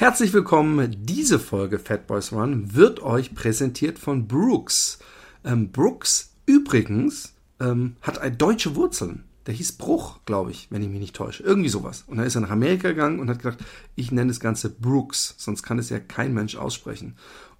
[0.00, 0.94] Herzlich willkommen.
[0.96, 5.00] Diese Folge Fat Boys Run wird euch präsentiert von Brooks.
[5.44, 9.24] Ähm, Brooks übrigens ähm, hat deutsche Wurzeln.
[9.48, 11.42] Der hieß Bruch, glaube ich, wenn ich mich nicht täusche.
[11.42, 12.04] Irgendwie sowas.
[12.06, 13.58] Und dann ist er nach Amerika gegangen und hat gedacht,
[13.96, 17.16] ich nenne das Ganze Brooks, sonst kann es ja kein Mensch aussprechen.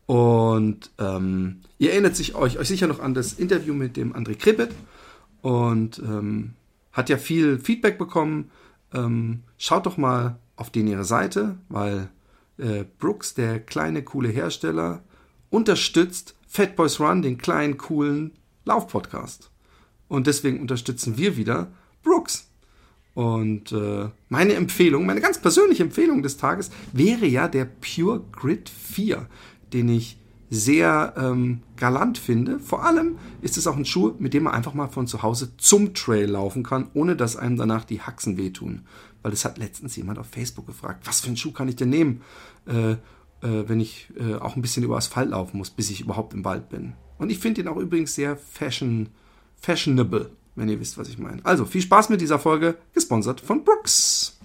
[0.06, 4.36] Und ähm, ihr erinnert sich euch, euch sicher noch an das Interview mit dem André
[4.36, 4.70] Krippet
[5.42, 6.52] und ähm,
[6.92, 8.52] hat ja viel Feedback bekommen.
[8.94, 12.10] Ähm, schaut doch mal auf den ihre Seite, weil
[12.58, 15.02] äh, Brooks, der kleine, coole Hersteller,
[15.50, 18.32] unterstützt Fat Boys Run, den kleinen, coolen
[18.64, 19.50] Laufpodcast.
[20.08, 21.70] Und deswegen unterstützen wir wieder
[22.02, 22.48] Brooks.
[23.14, 28.68] Und äh, meine Empfehlung, meine ganz persönliche Empfehlung des Tages wäre ja der Pure Grid
[28.68, 29.26] 4,
[29.72, 30.18] den ich
[30.50, 32.58] sehr ähm, galant finde.
[32.58, 35.56] Vor allem ist es auch ein Schuh, mit dem man einfach mal von zu Hause
[35.58, 38.86] zum Trail laufen kann, ohne dass einem danach die Haxen wehtun.
[39.22, 41.90] Weil es hat letztens jemand auf Facebook gefragt, was für einen Schuh kann ich denn
[41.90, 42.22] nehmen,
[42.66, 42.96] äh, äh,
[43.40, 46.68] wenn ich äh, auch ein bisschen über Asphalt laufen muss, bis ich überhaupt im Wald
[46.68, 46.94] bin.
[47.18, 49.08] Und ich finde ihn auch übrigens sehr fashion,
[49.60, 51.44] fashionable, wenn ihr wisst, was ich meine.
[51.44, 54.37] Also viel Spaß mit dieser Folge, gesponsert von Brooks.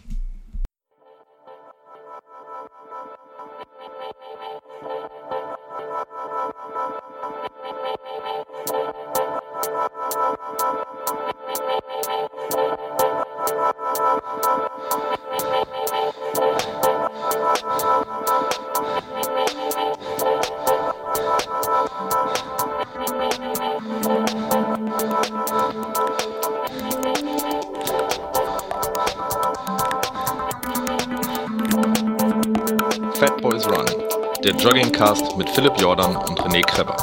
[34.63, 36.95] Joggingcast mit Philipp Jordan und René Kreber.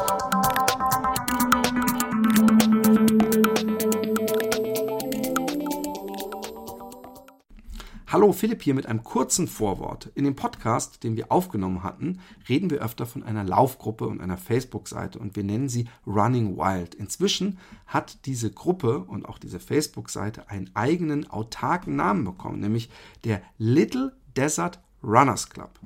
[8.06, 10.10] Hallo, Philipp hier mit einem kurzen Vorwort.
[10.14, 14.38] In dem Podcast, den wir aufgenommen hatten, reden wir öfter von einer Laufgruppe und einer
[14.38, 16.94] Facebook-Seite und wir nennen sie Running Wild.
[16.94, 22.88] Inzwischen hat diese Gruppe und auch diese Facebook-Seite einen eigenen autarken Namen bekommen, nämlich
[23.24, 25.78] der Little Desert Runners Club.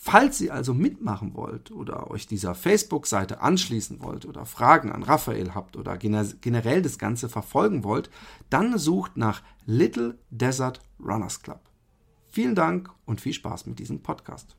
[0.00, 5.56] Falls ihr also mitmachen wollt oder euch dieser Facebook-Seite anschließen wollt oder Fragen an Raphael
[5.56, 8.08] habt oder generell das Ganze verfolgen wollt,
[8.48, 11.60] dann sucht nach Little Desert Runners Club.
[12.28, 14.54] Vielen Dank und viel Spaß mit diesem Podcast.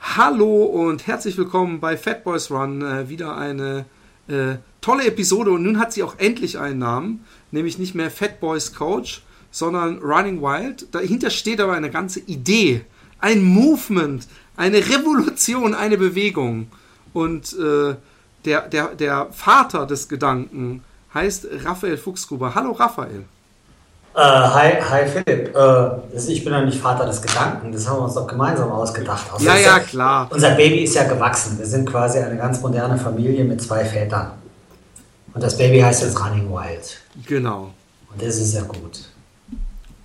[0.00, 2.80] Hallo und herzlich willkommen bei Fat Boys Run.
[2.80, 3.84] Äh, wieder eine
[4.26, 8.40] äh, tolle Episode und nun hat sie auch endlich einen Namen, nämlich nicht mehr Fat
[8.40, 10.94] Boys Coach, sondern Running Wild.
[10.94, 12.86] Dahinter steht aber eine ganze Idee,
[13.22, 16.66] ein Movement, eine Revolution, eine Bewegung.
[17.14, 17.94] Und äh,
[18.44, 20.84] der, der, der Vater des Gedanken
[21.14, 22.54] heißt Raphael Fuchsgruber.
[22.54, 23.24] Hallo Raphael.
[24.14, 25.56] Äh, hi, hi Philipp.
[25.56, 29.24] Äh, ich bin ja nicht Vater des Gedanken, das haben wir uns doch gemeinsam ausgedacht.
[29.32, 30.28] Also ja, ja, klar.
[30.30, 31.58] Unser Baby ist ja gewachsen.
[31.58, 34.32] Wir sind quasi eine ganz moderne Familie mit zwei Vätern.
[35.32, 37.00] Und das Baby heißt jetzt Running Wild.
[37.26, 37.72] Genau.
[38.12, 39.08] Und das ist ja gut.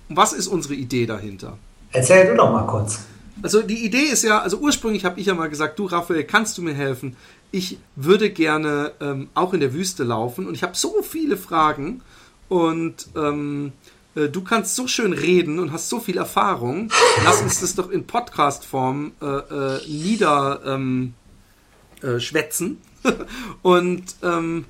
[0.08, 1.58] Was ist unsere Idee dahinter?
[1.92, 3.00] Erzähl du doch mal kurz.
[3.42, 6.58] Also die Idee ist ja, also ursprünglich habe ich ja mal gesagt, du Raphael, kannst
[6.58, 7.16] du mir helfen?
[7.50, 12.02] Ich würde gerne ähm, auch in der Wüste laufen und ich habe so viele Fragen
[12.48, 13.72] und ähm,
[14.14, 16.90] äh, du kannst so schön reden und hast so viel Erfahrung.
[17.24, 22.78] Lass uns das doch in Podcast-Form äh, äh, niederschwätzen.
[23.04, 23.12] Ähm, äh,
[23.62, 24.66] und ähm,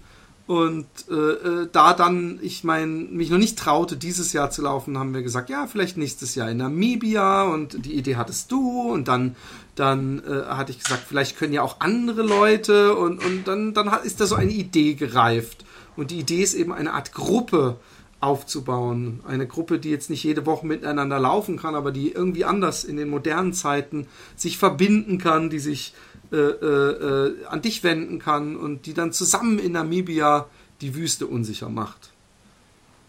[0.49, 4.97] und äh, äh, da dann, ich meine, mich noch nicht traute, dieses Jahr zu laufen,
[4.97, 9.09] haben wir gesagt, ja, vielleicht nächstes Jahr in Namibia und die Idee hattest du und
[9.09, 9.37] dann,
[9.75, 13.93] dann äh, hatte ich gesagt, vielleicht können ja auch andere Leute und, und dann, dann
[14.05, 15.67] ist da so eine Idee gereift.
[15.97, 17.77] Und die Idee ist eben eine Art Gruppe
[18.21, 19.21] aufzubauen.
[19.29, 22.97] Eine Gruppe, die jetzt nicht jede Woche miteinander laufen kann, aber die irgendwie anders in
[22.97, 25.93] den modernen Zeiten sich verbinden kann, die sich
[26.33, 30.47] äh, äh, äh, an dich wenden kann und die dann zusammen in Namibia
[30.81, 32.11] die Wüste unsicher macht.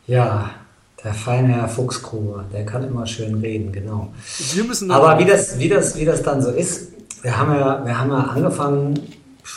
[0.08, 0.52] Ja,
[1.04, 4.14] der feine Herr Fuchsgruber, der kann immer schön reden, genau.
[4.54, 6.90] Wir müssen Aber wie das, wie, das, wie das dann so ist,
[7.22, 9.00] wir haben ja, wir haben ja angefangen,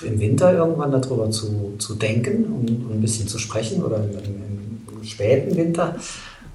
[0.04, 4.10] im Winter irgendwann darüber zu, zu denken und, und ein bisschen zu sprechen oder im,
[4.10, 5.96] im, im, späten Winter.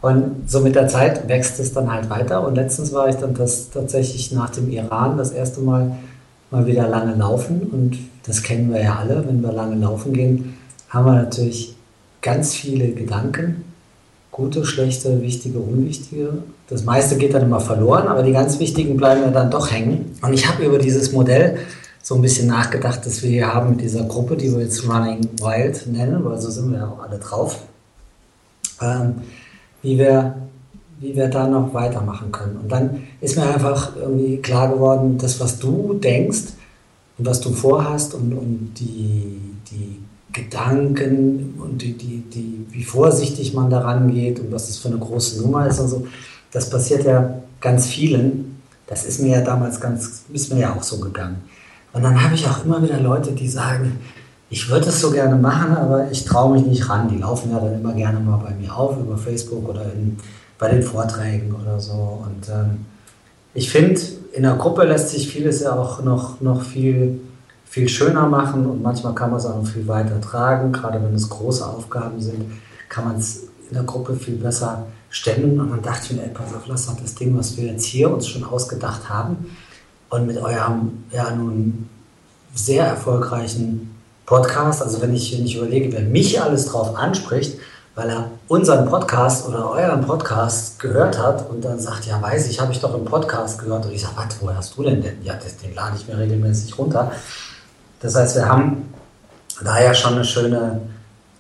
[0.02, 2.46] Und so mit der Zeit wächst es dann halt weiter.
[2.46, 5.98] Und letztens war ich dann das tatsächlich nach dem Iran das erste Mal
[6.52, 7.62] mal wieder lange laufen.
[7.62, 10.58] Und das kennen wir ja alle, wenn wir lange laufen gehen,
[10.90, 11.76] haben wir natürlich
[12.22, 13.64] ganz viele Gedanken.
[14.32, 16.40] Gute, schlechte, wichtige, unwichtige.
[16.70, 20.18] Das meiste geht dann immer verloren, aber die ganz wichtigen bleiben ja dann doch hängen.
[20.22, 21.58] Und ich habe über dieses Modell
[22.04, 25.28] so ein bisschen nachgedacht, das wir hier haben mit dieser Gruppe, die wir jetzt Running
[25.40, 27.64] Wild nennen, weil so sind wir ja auch alle drauf.
[28.82, 29.16] Ähm,
[29.82, 30.36] wie wir
[31.00, 32.58] wie wir da noch weitermachen können.
[32.58, 36.54] Und dann ist mir einfach irgendwie klar geworden, das, was du denkst
[37.18, 39.40] und was du vorhast und, und die,
[39.72, 40.00] die
[40.34, 44.98] Gedanken und die, die, die, wie vorsichtig man daran geht und was das für eine
[44.98, 46.08] große Nummer ist und so,
[46.52, 48.62] das passiert ja ganz vielen.
[48.88, 51.38] Das ist mir ja damals ganz, ist mir ja auch so gegangen.
[51.94, 54.00] Und dann habe ich auch immer wieder Leute, die sagen,
[54.50, 57.10] ich würde es so gerne machen, aber ich traue mich nicht ran.
[57.10, 60.18] Die laufen ja dann immer gerne mal bei mir auf über Facebook oder in,
[60.58, 62.24] bei den Vorträgen oder so.
[62.26, 62.86] Und ähm,
[63.54, 64.00] ich finde,
[64.34, 67.20] in der Gruppe lässt sich vieles ja auch noch, noch viel,
[67.66, 70.72] viel schöner machen und manchmal kann man es auch noch viel weiter tragen.
[70.72, 72.52] Gerade wenn es große Aufgaben sind,
[72.90, 75.60] kann man es in der Gruppe viel besser stemmen.
[75.60, 78.12] Und dann dachte ich mir, ey, pass auf, lass das Ding, was wir jetzt hier
[78.12, 79.48] uns schon ausgedacht haben
[80.10, 81.90] und mit eurem ja nun
[82.54, 83.96] sehr erfolgreichen
[84.26, 87.58] Podcast, also wenn ich, wenn ich überlege, wer mich alles drauf anspricht,
[87.98, 92.62] weil er unseren Podcast oder euren Podcast gehört hat und dann sagt, ja, weiß ich,
[92.62, 93.88] habe ich doch im Podcast gehört.
[93.88, 95.24] Und ich sage, was, wo hast du denn denn?
[95.24, 97.12] Ja, das, den lade ich mir regelmäßig runter.
[98.00, 98.94] Das heißt, wir haben
[99.64, 100.82] daher schon eine schöne,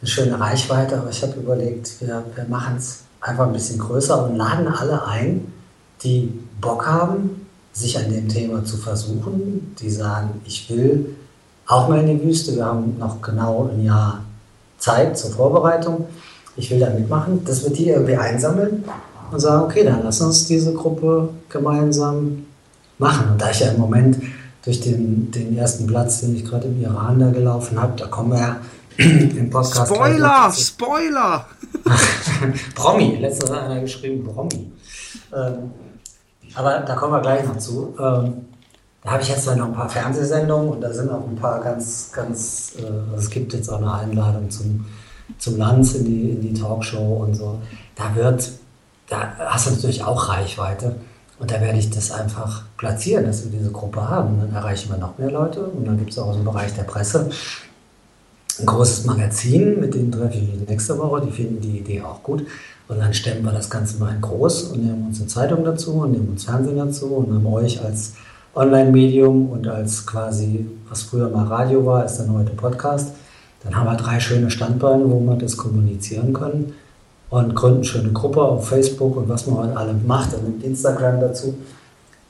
[0.02, 4.26] eine schöne Reichweite, aber ich habe überlegt, wir, wir machen es einfach ein bisschen größer
[4.26, 5.54] und laden alle ein,
[6.02, 11.18] die Bock haben, sich an dem Thema zu versuchen, die sagen, ich will
[11.68, 14.24] auch mal in die Wüste, wir haben noch genau ein Jahr
[14.80, 16.08] Zeit zur Vorbereitung
[16.58, 18.84] ich will da mitmachen, dass wir die irgendwie einsammeln
[19.32, 22.46] und sagen, okay, dann lass uns diese Gruppe gemeinsam
[22.98, 23.32] machen.
[23.32, 24.18] Und da ich ja im Moment
[24.66, 28.32] durch den, den ersten Platz, den ich gerade im Iran da gelaufen habe, da kommen
[28.32, 28.58] wir ja
[28.98, 29.94] im Podcast.
[29.94, 30.52] Spoiler!
[30.52, 31.46] Spoiler!
[32.76, 34.72] Promi, letztes hat einer geschrieben, Promi.
[35.36, 35.72] Ähm,
[36.56, 37.94] aber da kommen wir gleich noch zu.
[38.00, 38.46] Ähm,
[39.04, 42.12] da habe ich jetzt noch ein paar Fernsehsendungen und da sind auch ein paar ganz,
[42.12, 44.86] ganz, äh, also es gibt jetzt auch eine Einladung zum
[45.38, 47.60] zum Lanz in die, in die Talkshow und so.
[47.96, 48.52] Da wird,
[49.10, 50.96] da hast du natürlich auch Reichweite.
[51.40, 54.40] Und da werde ich das einfach platzieren, dass wir diese Gruppe haben.
[54.40, 55.62] Dann erreichen wir noch mehr Leute.
[55.66, 57.30] Und dann gibt es auch aus dem Bereich der Presse
[58.60, 61.22] ein großes Magazin, mit dem treffe ich mich nächste Woche.
[61.26, 62.46] Die finden die Idee auch gut.
[62.88, 65.94] Und dann stemmen wir das Ganze mal in groß und nehmen uns eine Zeitung dazu
[65.94, 68.14] und nehmen uns Fernsehen dazu und haben euch als
[68.56, 73.12] Online-Medium und als quasi, was früher mal Radio war, ist dann heute Podcast
[73.64, 76.74] dann haben wir drei schöne Standbeine, wo wir das kommunizieren können
[77.30, 80.64] und gründen eine schöne Gruppe auf Facebook und was man halt alle macht, dann nimmt
[80.64, 81.58] Instagram dazu.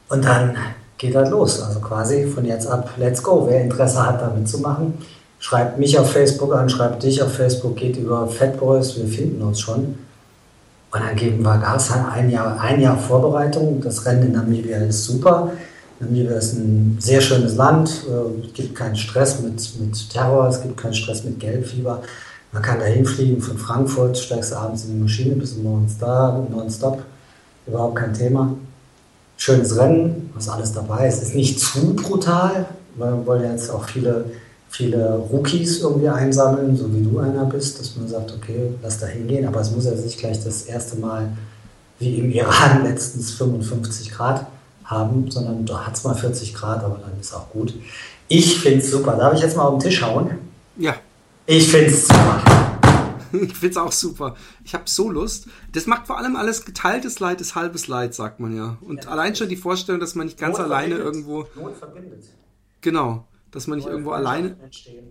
[0.09, 0.55] Und dann
[0.97, 1.61] geht das los.
[1.61, 3.45] Also quasi von jetzt ab, let's go.
[3.47, 4.93] Wer Interesse hat, da mitzumachen,
[5.39, 9.59] schreibt mich auf Facebook an, schreibt dich auf Facebook, geht über Fatboys, wir finden uns
[9.59, 9.95] schon.
[10.89, 13.81] Und dann geben wir Gas, ein Jahr, ein Jahr Vorbereitung.
[13.81, 15.51] Das Rennen in Namibia ist super.
[15.99, 20.61] Namibia ist ein sehr schönes Land, äh, es gibt keinen Stress mit, mit Terror, es
[20.61, 22.03] gibt keinen Stress mit Gelbfieber.
[22.51, 27.03] Man kann dahin fliegen von Frankfurt, steigst abends in die Maschine, bis morgens da, nonstop,
[27.65, 28.55] überhaupt kein Thema.
[29.37, 31.21] Schönes Rennen, was alles dabei ist.
[31.21, 34.25] Ist nicht zu brutal, weil wir wollen jetzt auch viele,
[34.69, 39.07] viele Rookies irgendwie einsammeln, so wie du einer bist, dass man sagt, okay, lass da
[39.07, 41.29] hingehen, aber es muss ja nicht gleich das erste Mal
[41.99, 44.45] wie im Iran letztens 55 Grad
[44.87, 47.73] haben, sondern da hat es mal 40 Grad, aber dann ist auch gut.
[48.27, 49.15] Ich finde es super.
[49.15, 50.31] Darf ich jetzt mal auf den Tisch hauen?
[50.77, 50.95] Ja.
[51.45, 52.43] Ich finde es super.
[53.33, 54.35] Ich finde es auch super.
[54.63, 55.47] Ich habe so Lust.
[55.73, 58.77] Das macht vor allem alles geteiltes Leid ist halbes Leid, sagt man ja.
[58.79, 61.45] Und ja, allein schon die Vorstellung, dass man nicht ganz Not alleine irgendwo.
[61.55, 62.23] Not verbindet.
[62.79, 63.27] Genau.
[63.51, 64.55] Dass man nicht Neue irgendwo alleine.
[64.63, 65.07] Entstehen.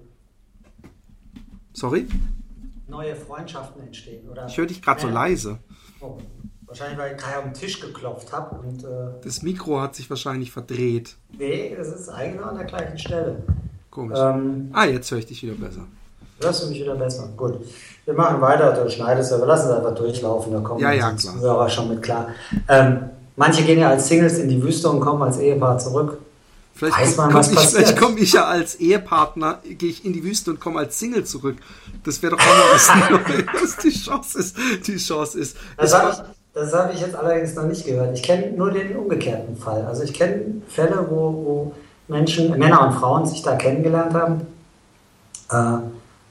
[1.74, 2.06] Sorry?
[2.88, 4.26] Neue Freundschaften entstehen.
[4.30, 5.58] Oder ich höre dich gerade so leise.
[6.00, 6.16] Oh.
[6.66, 8.56] Wahrscheinlich, weil ich gerade auf den Tisch geklopft habe.
[8.56, 11.16] Und, äh, das Mikro hat sich wahrscheinlich verdreht.
[11.38, 13.42] Nee, es ist eigentlich an der gleichen Stelle.
[13.90, 14.18] Komisch.
[14.20, 15.86] Ähm, ah, jetzt höre ich dich wieder besser.
[16.40, 17.28] Hörst du mich wieder besser?
[17.36, 17.60] Gut.
[18.04, 21.10] Wir machen weiter, du schneidest ja, wir lassen es einfach durchlaufen, da kommen ja, ja,
[21.10, 22.28] die Zuhörer schon mit klar.
[22.68, 26.18] Ähm, manche gehen ja als Singles in die Wüste und kommen als Ehepaar zurück.
[26.74, 30.22] Vielleicht Weiß man, was ich, Vielleicht komme ich ja als Ehepartner, gehe ich in die
[30.22, 31.56] Wüste und komme als Single zurück.
[32.04, 34.56] Das wäre doch auch mal was die Chance ist.
[34.86, 35.56] Die Chance ist.
[35.78, 36.22] Das ich,
[36.56, 38.16] das habe ich jetzt allerdings noch nicht gehört.
[38.16, 39.84] Ich kenne nur den umgekehrten Fall.
[39.84, 41.72] Also ich kenne Fälle, wo, wo,
[42.08, 44.46] Menschen, Männer und Frauen sich da kennengelernt haben.
[45.50, 45.84] Äh,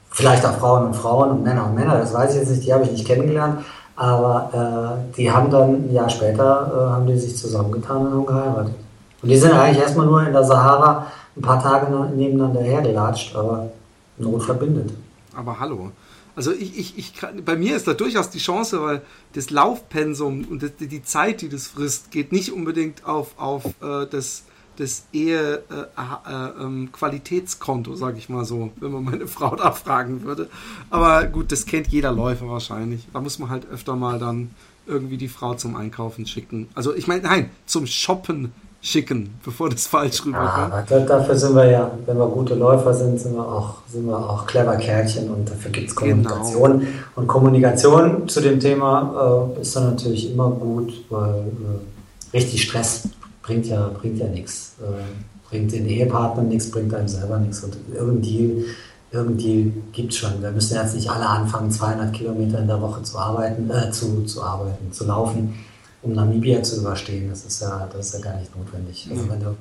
[0.09, 2.73] vielleicht auch Frauen und Frauen und Männer und Männer, das weiß ich jetzt nicht, die
[2.73, 3.63] habe ich nicht kennengelernt.
[3.95, 8.25] Aber äh, die haben dann ein Jahr später äh, haben die sich zusammengetan und haben
[8.25, 8.73] geheiratet.
[9.21, 11.05] Und die sind eigentlich erstmal nur in der Sahara
[11.37, 13.69] ein paar Tage nebeneinander hergelatscht, aber
[14.17, 14.91] Not verbindet.
[15.35, 15.91] Aber hallo,
[16.35, 17.13] also ich, ich, ich
[17.45, 19.01] bei mir ist da durchaus die Chance, weil
[19.33, 24.05] das Laufpensum und das, die Zeit, die das frisst, geht nicht unbedingt auf, auf äh,
[24.09, 24.43] das,
[24.77, 30.49] das Ehe-Qualitätskonto, äh, äh, sage ich mal so, wenn man meine Frau da fragen würde.
[30.89, 33.07] Aber gut, das kennt jeder Läufer wahrscheinlich.
[33.13, 34.51] Da muss man halt öfter mal dann
[34.87, 36.69] irgendwie die Frau zum Einkaufen schicken.
[36.75, 38.51] Also ich meine, nein, zum Shoppen
[38.85, 40.73] schicken, bevor das falsch rüberkommt.
[40.89, 44.05] Ja, aber dafür sind wir ja, wenn wir gute Läufer sind, sind wir auch, sind
[44.05, 46.79] wir auch clever Kerlchen und dafür gibt es Kommunikation.
[46.79, 46.91] Genau.
[47.15, 53.09] Und Kommunikation zu dem Thema äh, ist dann natürlich immer gut, weil äh, richtig Stress
[53.41, 54.75] bringt ja, bringt ja nichts.
[54.79, 57.63] Äh, bringt den Ehepartner nichts, bringt einem selber nichts.
[57.63, 58.65] Und irgendwie,
[59.11, 60.43] irgendwie gibt es schon.
[60.43, 64.23] Wir müssen jetzt nicht alle anfangen, 200 Kilometer in der Woche zu arbeiten, äh, zu,
[64.25, 65.55] zu arbeiten, zu laufen
[66.05, 67.29] um Namibia zu überstehen.
[67.29, 69.07] Das ist ja, das ist ja gar nicht notwendig.
[69.09, 69.55] Also wenn du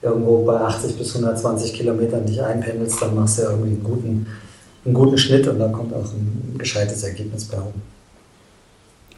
[0.00, 4.26] irgendwo bei 80 bis 120 Kilometern dich einpendelst, dann machst du ja irgendwie einen guten,
[4.84, 7.74] einen guten Schnitt und dann kommt auch ein gescheites Ergebnis bei rum.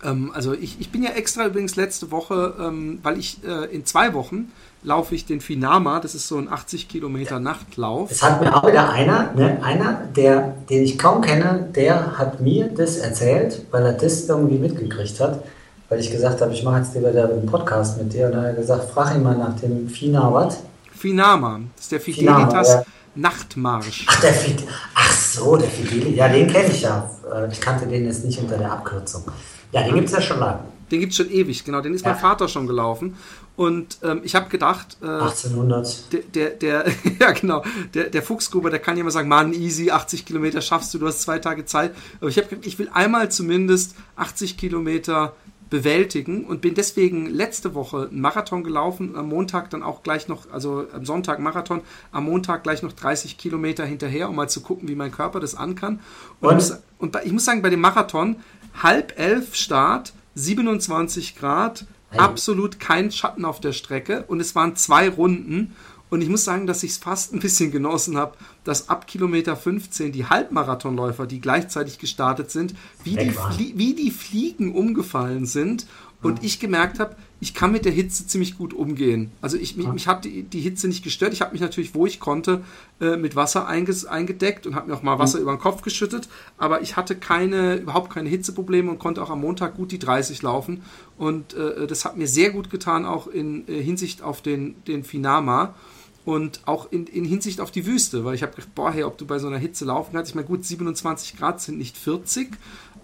[0.02, 3.84] Ähm, also ich, ich bin ja extra übrigens letzte Woche, ähm, weil ich äh, in
[3.84, 4.50] zwei Wochen
[4.82, 8.10] laufe ich den Finama, das ist so ein 80 Kilometer Nachtlauf.
[8.10, 12.40] Es hat mir auch wieder einer, ne, einer, der, den ich kaum kenne, der hat
[12.40, 15.42] mir das erzählt, weil er das irgendwie mitgekriegt hat
[15.90, 18.26] weil ich gesagt habe, ich mache jetzt lieber einen Podcast mit dir.
[18.26, 20.60] Und dann hat er gesagt, frag ihn mal nach dem Fina was?
[20.92, 22.84] Finama, das ist der Fidelitas ja.
[23.16, 24.06] Nachtmarsch.
[24.08, 24.62] Ach, der Fid
[24.94, 27.10] Ach so, der Fidelitas, ja, den kenne ich ja.
[27.34, 29.24] Äh, ich kannte den jetzt nicht unter der Abkürzung.
[29.72, 30.60] Ja, den gibt es ja schon lange.
[30.92, 31.80] Den gibt es schon ewig, genau.
[31.80, 32.12] Den ist ja.
[32.12, 33.16] mein Vater schon gelaufen.
[33.56, 34.96] Und ähm, ich habe gedacht.
[35.02, 36.12] Äh, 1800.
[36.12, 36.84] Der, der, der
[37.20, 37.64] ja, genau.
[37.94, 41.06] Der, der Fuchsgruber, der kann ja immer sagen: Mann, easy, 80 Kilometer schaffst du, du
[41.06, 41.92] hast zwei Tage Zeit.
[42.20, 45.34] Aber ich habe gedacht, ich will einmal zumindest 80 Kilometer
[45.70, 50.50] bewältigen und bin deswegen letzte Woche einen Marathon gelaufen, am Montag dann auch gleich noch,
[50.50, 54.88] also am Sonntag Marathon, am Montag gleich noch 30 Kilometer hinterher, um mal zu gucken,
[54.88, 56.00] wie mein Körper das an kann.
[56.40, 57.16] Und, und?
[57.16, 58.36] und ich muss sagen, bei dem Marathon
[58.82, 61.86] halb elf Start, 27 Grad,
[62.16, 65.74] absolut kein Schatten auf der Strecke und es waren zwei Runden
[66.10, 69.56] und ich muss sagen, dass ich es fast ein bisschen genossen habe, dass ab Kilometer
[69.56, 72.74] 15 die Halbmarathonläufer, die gleichzeitig gestartet sind,
[73.04, 73.34] wie, die,
[73.76, 75.86] wie die Fliegen umgefallen sind.
[76.22, 79.32] Und ich gemerkt habe, ich kann mit der Hitze ziemlich gut umgehen.
[79.40, 81.32] Also ich, mich, mich hat die, die Hitze nicht gestört.
[81.32, 82.62] Ich habe mich natürlich, wo ich konnte,
[83.00, 85.44] äh, mit Wasser eingedeckt und habe mir auch mal Wasser mhm.
[85.44, 86.28] über den Kopf geschüttet.
[86.58, 90.42] Aber ich hatte keine, überhaupt keine Hitzeprobleme und konnte auch am Montag gut die 30
[90.42, 90.82] laufen.
[91.16, 95.02] Und äh, das hat mir sehr gut getan, auch in äh, Hinsicht auf den, den
[95.02, 95.74] Finama
[96.24, 99.18] und auch in, in, Hinsicht auf die Wüste, weil ich habe gedacht, boah, hey, ob
[99.18, 100.30] du bei so einer Hitze laufen kannst.
[100.30, 102.50] Ich meine, gut, 27 Grad sind nicht 40,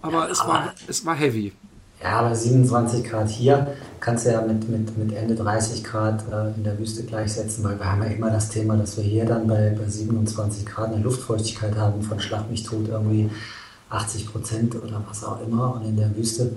[0.02, 1.52] aber, ja, es, aber war, es war heavy.
[2.02, 6.54] Ja, aber 27 Grad hier kannst du ja mit, mit, mit Ende 30 Grad äh,
[6.54, 9.46] in der Wüste gleichsetzen, weil wir haben ja immer das Thema, dass wir hier dann
[9.46, 13.30] bei, bei 27 Grad eine Luftfeuchtigkeit haben von Schlag mich tot irgendwie
[13.88, 15.74] 80 Prozent oder was auch immer.
[15.74, 16.52] Und in der Wüste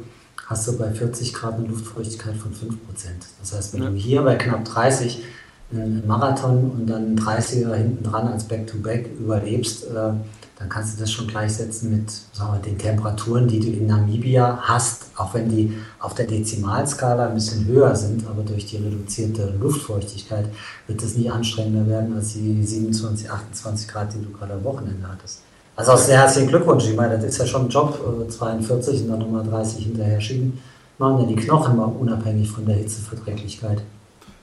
[0.46, 3.26] hast du bei 40 Grad eine Luftfeuchtigkeit von 5 Prozent.
[3.40, 3.90] Das heißt, wenn ja.
[3.90, 5.24] du hier bei knapp 30
[5.72, 10.14] einen Marathon und dann 30er hinten dran als Back-to-Back -Back überlebst, äh,
[10.60, 15.06] dann kannst du das schon gleichsetzen mit wir, den Temperaturen, die du in Namibia hast,
[15.16, 20.50] auch wenn die auf der Dezimalskala ein bisschen höher sind, aber durch die reduzierte Luftfeuchtigkeit
[20.88, 25.08] wird es nie anstrengender werden als die 27, 28 Grad, die du gerade am Wochenende
[25.08, 25.44] hattest.
[25.78, 26.90] Also auch sehr herzlichen Glückwunsch.
[26.90, 27.98] Ich meine, das ist ja schon ein Job,
[28.28, 30.60] 42 äh, und dann nochmal 30 hinterher schieben.
[30.98, 33.82] Machen ja die Knochen mal unabhängig von der Hitzeverträglichkeit.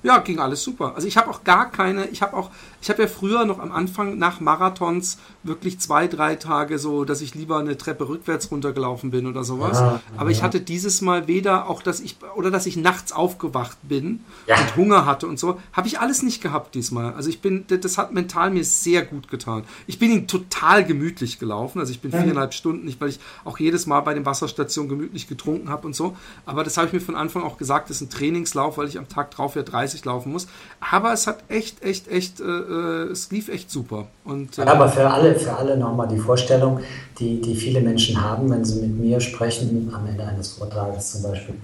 [0.07, 0.93] Ja, ging alles super.
[0.95, 3.73] Also ich habe auch gar keine, ich habe auch, ich habe ja früher noch am
[3.73, 9.11] Anfang nach Marathons wirklich zwei, drei Tage so, dass ich lieber eine Treppe rückwärts runtergelaufen
[9.11, 9.81] bin oder sowas.
[9.81, 10.37] Ja, Aber ja.
[10.37, 14.55] ich hatte dieses Mal weder auch, dass ich, oder dass ich nachts aufgewacht bin ja.
[14.57, 17.13] und Hunger hatte und so, habe ich alles nicht gehabt diesmal.
[17.15, 19.65] Also ich bin, das hat mental mir sehr gut getan.
[19.89, 23.59] Ich bin ihn total gemütlich gelaufen, also ich bin viereinhalb Stunden, nicht weil ich auch
[23.59, 26.17] jedes Mal bei den Wasserstationen gemütlich getrunken habe und so.
[26.45, 28.99] Aber das habe ich mir von Anfang auch gesagt, das ist ein Trainingslauf, weil ich
[28.99, 30.47] am Tag drauf ja 30 laufen muss.
[30.81, 34.07] Aber es hat echt, echt, echt, äh, äh es lief echt super.
[34.25, 36.81] Und, äh, ja, aber für alle, für alle nochmal die Vorstellung,
[37.19, 41.23] die, die viele Menschen haben, wenn sie mit mir sprechen, am Ende eines Vortrages zum
[41.23, 41.55] Beispiel,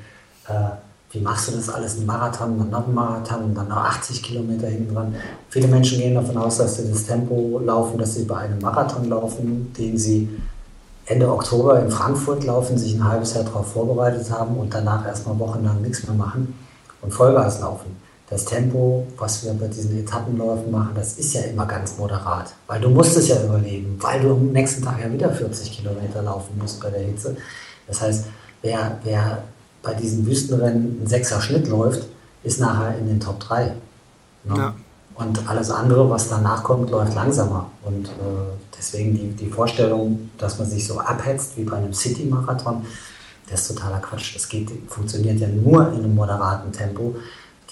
[0.49, 0.53] äh,
[1.13, 4.23] wie machst du das alles, ein Marathon, dann noch ein Marathon und dann noch 80
[4.23, 5.15] Kilometer hinten dran.
[5.51, 9.09] Viele Menschen gehen davon aus, dass sie das Tempo laufen, dass sie bei einem Marathon
[9.11, 10.29] laufen, den sie
[11.05, 15.39] Ende Oktober in Frankfurt laufen, sich ein halbes Jahr darauf vorbereitet haben und danach erstmal
[15.39, 16.55] wochenlang nichts mehr machen
[17.03, 17.97] und Vollgas laufen
[18.33, 22.81] das Tempo, was wir bei diesen Etappenläufen machen, das ist ja immer ganz moderat, weil
[22.81, 26.57] du musst es ja überleben, weil du am nächsten Tag ja wieder 40 Kilometer laufen
[26.59, 27.37] musst bei der Hitze.
[27.87, 28.25] Das heißt,
[28.63, 29.45] wer, wer
[29.83, 32.09] bei diesen Wüstenrennen einen sechser Schnitt läuft,
[32.43, 33.65] ist nachher in den Top 3.
[34.45, 34.57] Ne?
[34.57, 34.75] Ja.
[35.15, 37.71] Und alles andere, was danach kommt, läuft langsamer.
[37.85, 38.11] Und äh,
[38.77, 42.87] deswegen die, die Vorstellung, dass man sich so abhetzt wie bei einem City-Marathon,
[43.51, 44.35] das ist totaler Quatsch.
[44.35, 47.15] Das geht, funktioniert ja nur in einem moderaten Tempo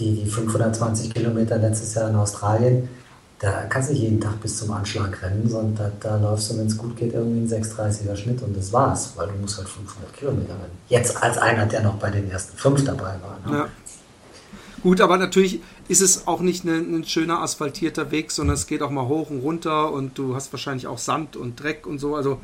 [0.01, 2.89] die, die 520 Kilometer letztes Jahr in Australien,
[3.39, 6.59] da kannst du nicht jeden Tag bis zum Anschlag rennen, sondern da, da läufst du,
[6.59, 9.69] wenn es gut geht, irgendwie einen 6,30er Schnitt und das war's, weil du musst halt
[9.69, 10.79] 500 Kilometer rennen.
[10.89, 13.39] Jetzt als einer, der noch bei den ersten fünf dabei war.
[13.47, 13.59] Ne?
[13.59, 13.69] Ja.
[14.83, 18.83] Gut, aber natürlich ist es auch nicht ein, ein schöner asphaltierter Weg, sondern es geht
[18.83, 22.17] auch mal hoch und runter und du hast wahrscheinlich auch Sand und Dreck und so.
[22.17, 22.41] Also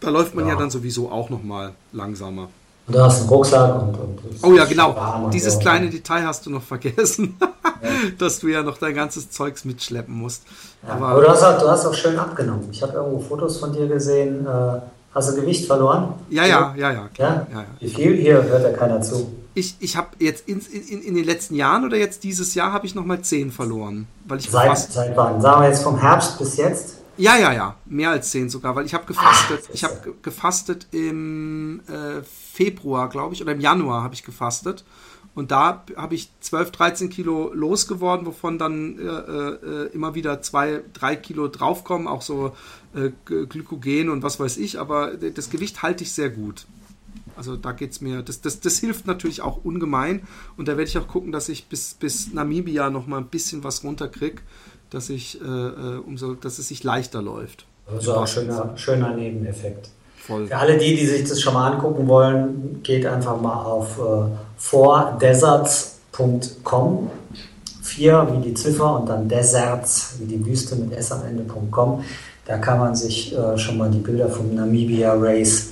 [0.00, 2.48] da läuft man ja, ja dann sowieso auch noch mal langsamer.
[2.90, 3.94] Und du hast einen Rucksack und.
[4.00, 5.30] und oh ja, genau.
[5.32, 5.60] Dieses so.
[5.60, 7.88] kleine Detail hast du noch vergessen, ja.
[8.18, 10.42] dass du ja noch dein ganzes Zeugs mitschleppen musst.
[10.82, 12.66] Ja, aber, aber du, hast auch, du hast auch schön abgenommen.
[12.72, 14.44] Ich habe irgendwo Fotos von dir gesehen.
[14.44, 14.80] Äh,
[15.14, 16.14] hast du Gewicht verloren?
[16.30, 17.08] Ja, ja, ja, ja.
[17.16, 17.46] ja?
[17.52, 18.16] ja, Wie viel?
[18.16, 19.30] Hier hört ja keiner zu.
[19.54, 22.86] Ich, ich habe jetzt in, in, in den letzten Jahren oder jetzt dieses Jahr habe
[22.86, 24.08] ich nochmal 10 verloren.
[24.26, 25.40] Weil ich seit, seit wann?
[25.40, 26.96] Sagen wir jetzt vom Herbst bis jetzt?
[27.20, 29.64] Ja, ja, ja, mehr als zehn sogar, weil ich habe gefastet.
[29.66, 34.84] Ach, ich habe gefastet im äh, Februar, glaube ich, oder im Januar habe ich gefastet.
[35.34, 40.82] Und da habe ich 12, 13 Kilo losgeworden, wovon dann äh, äh, immer wieder zwei,
[40.94, 42.56] drei Kilo draufkommen, auch so
[42.94, 44.80] äh, Glykogen und was weiß ich.
[44.80, 46.66] Aber das Gewicht halte ich sehr gut.
[47.36, 50.22] Also da geht es mir, das, das, das hilft natürlich auch ungemein.
[50.56, 53.62] Und da werde ich auch gucken, dass ich bis, bis Namibia noch mal ein bisschen
[53.62, 54.40] was runterkriege
[54.90, 57.64] dass, ich, äh, äh, umso, dass es sich leichter läuft.
[57.90, 59.88] Also auch ein schöner, schöner Nebeneffekt.
[60.18, 60.46] Voll.
[60.46, 64.26] Für alle die, die sich das schon mal angucken wollen, geht einfach mal auf äh,
[64.58, 67.10] fordeserts.com.
[67.82, 72.04] Vier wie die Ziffer und dann Deserts wie die Wüste mit S am Ende.com.
[72.46, 75.70] Da kann man sich äh, schon mal die Bilder vom Namibia Race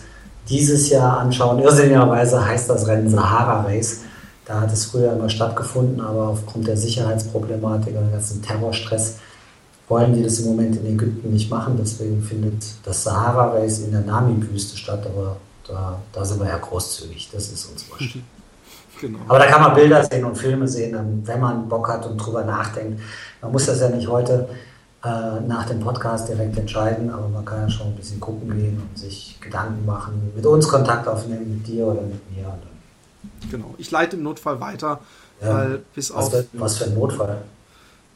[0.48, 1.60] dieses Jahr anschauen.
[1.60, 4.00] Irrsinnigerweise heißt das Rennen Sahara Race.
[4.48, 9.16] Da hat es früher immer stattgefunden, aber aufgrund der Sicherheitsproblematik und dem ganzen Terrorstress
[9.88, 11.76] wollen die das im Moment in Ägypten nicht machen.
[11.78, 15.36] Deswegen findet das Sahara-Race in der Namib-Wüste statt, aber
[15.66, 17.28] da, da sind wir ja großzügig.
[17.30, 18.18] Das ist uns wurscht.
[19.02, 19.18] Genau.
[19.28, 22.42] Aber da kann man Bilder sehen und Filme sehen, wenn man Bock hat und drüber
[22.42, 23.00] nachdenkt.
[23.42, 24.48] Man muss das ja nicht heute
[25.04, 28.82] äh, nach dem Podcast direkt entscheiden, aber man kann ja schon ein bisschen gucken gehen
[28.82, 32.46] und sich Gedanken machen, mit uns Kontakt aufnehmen, mit dir oder mit mir.
[33.50, 33.74] Genau.
[33.78, 35.00] Ich leite im Notfall weiter,
[35.40, 35.54] ja.
[35.54, 36.30] weil bis was auf.
[36.32, 37.42] Für, was für ein Notfall?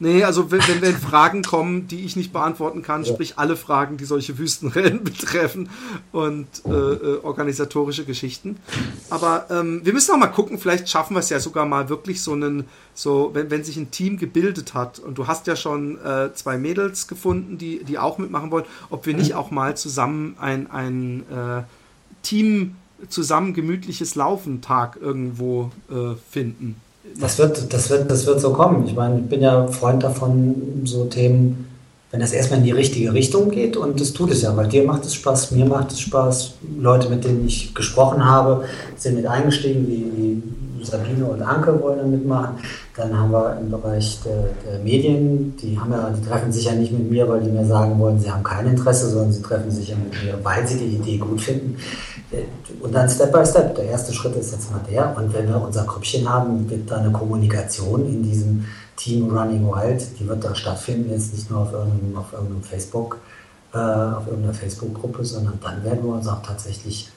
[0.02, 3.12] Nee, also wenn, wenn, wenn Fragen kommen, die ich nicht beantworten kann, ja.
[3.12, 5.70] sprich alle Fragen, die solche Wüstenrennen betreffen
[6.10, 8.56] und äh, äh, organisatorische Geschichten.
[9.10, 12.20] Aber ähm, wir müssen auch mal gucken, vielleicht schaffen wir es ja sogar mal wirklich
[12.20, 16.04] so einen, so, wenn, wenn sich ein Team gebildet hat und du hast ja schon
[16.04, 20.34] äh, zwei Mädels gefunden, die, die auch mitmachen wollen, ob wir nicht auch mal zusammen
[20.40, 21.62] ein, ein äh,
[22.24, 22.74] Team
[23.08, 26.76] zusammen gemütliches Laufen Tag irgendwo äh, finden.
[27.18, 28.86] Das wird, das, wird, das wird so kommen.
[28.86, 31.66] Ich meine, ich bin ja Freund davon, so Themen,
[32.10, 34.84] wenn das erstmal in die richtige Richtung geht und das tut es ja, weil dir
[34.84, 36.54] macht es Spaß, mir macht es Spaß.
[36.78, 38.64] Leute, mit denen ich gesprochen habe,
[38.96, 40.42] sind mit eingestiegen, wie, wie
[40.84, 42.56] Sabine und Anke wollen da mitmachen.
[42.96, 46.72] Dann haben wir im Bereich der, der, Medien, die haben ja, die treffen sich ja
[46.72, 49.70] nicht mit mir, weil die mir sagen wollen, sie haben kein Interesse, sondern sie treffen
[49.70, 51.76] sich ja mit mir, weil sie die Idee gut finden.
[52.80, 53.74] Und dann Step by Step.
[53.76, 55.14] Der erste Schritt ist jetzt mal der.
[55.16, 58.64] Und wenn wir unser Grüppchen haben, wird da eine Kommunikation in diesem
[58.96, 63.18] Team Running Wild, die wird da stattfinden, jetzt nicht nur auf irgendeinem, auf irgendeinem Facebook,
[63.72, 67.10] äh, auf irgendeiner Facebook-Gruppe, sondern dann werden wir uns auch tatsächlich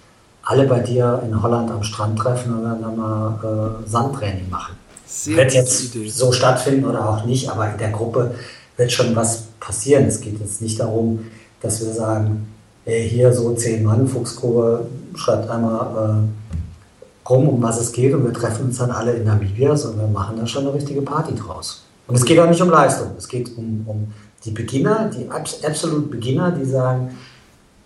[0.46, 4.76] alle bei dir in Holland am Strand treffen und dann mal äh, Sandtraining machen.
[5.06, 6.08] Sehr wird jetzt Idee.
[6.10, 8.36] so stattfinden oder auch nicht, aber in der Gruppe
[8.78, 10.06] wird schon was passieren.
[10.06, 11.20] Es geht jetzt nicht darum,
[11.62, 12.48] dass wir sagen,
[12.86, 18.24] ey, hier so zehn Mann, Fuchsgrube schreibt einmal äh, rum, um was es geht und
[18.24, 21.34] wir treffen uns dann alle in Namibia und wir machen da schon eine richtige Party
[21.34, 21.84] draus.
[22.08, 26.12] Und es geht auch nicht um Leistung, es geht um, um die Beginner, die absolut
[26.12, 27.18] Beginner, die sagen,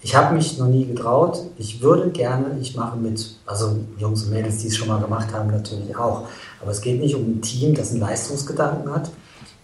[0.02, 4.32] ich habe mich noch nie getraut, ich würde gerne, ich mache mit, also Jungs und
[4.32, 6.28] Mädels, die es schon mal gemacht haben, natürlich auch.
[6.62, 9.10] Aber es geht nicht um ein Team, das einen Leistungsgedanken hat.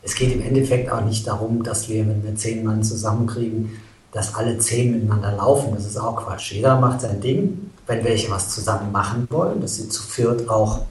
[0.01, 3.71] Es geht im Endeffekt auch nicht darum, dass wir, wenn wir zehn Mann zusammenkriegen,
[4.11, 5.73] dass alle zehn miteinander laufen.
[5.73, 6.53] Das ist auch Quatsch.
[6.53, 7.71] Jeder macht sein Ding.
[7.87, 10.81] Wenn welche was zusammen machen wollen, dass sie zu viert auch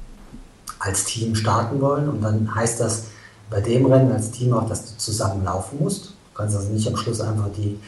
[0.79, 2.09] als Team starten wollen.
[2.09, 3.05] Und dann heißt das
[3.51, 6.07] bei dem Rennen als Team auch, dass du zusammen laufen musst.
[6.07, 7.79] Du kannst also nicht am Schluss einfach die,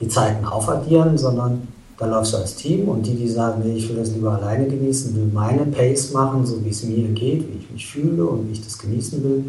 [0.00, 3.88] die Zeiten aufaddieren, sondern da läufst du als Team und die, die sagen, nee, ich
[3.88, 7.58] will das lieber alleine genießen, will meine Pace machen, so wie es mir geht, wie
[7.58, 9.44] ich mich fühle und wie ich das genießen will,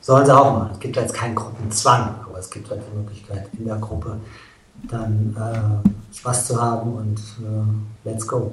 [0.00, 0.70] sollen sie auch machen.
[0.74, 4.16] Es gibt jetzt keinen Gruppenzwang, aber es gibt halt die Möglichkeit in der Gruppe
[4.88, 8.52] dann äh, Spaß zu haben und äh, let's go.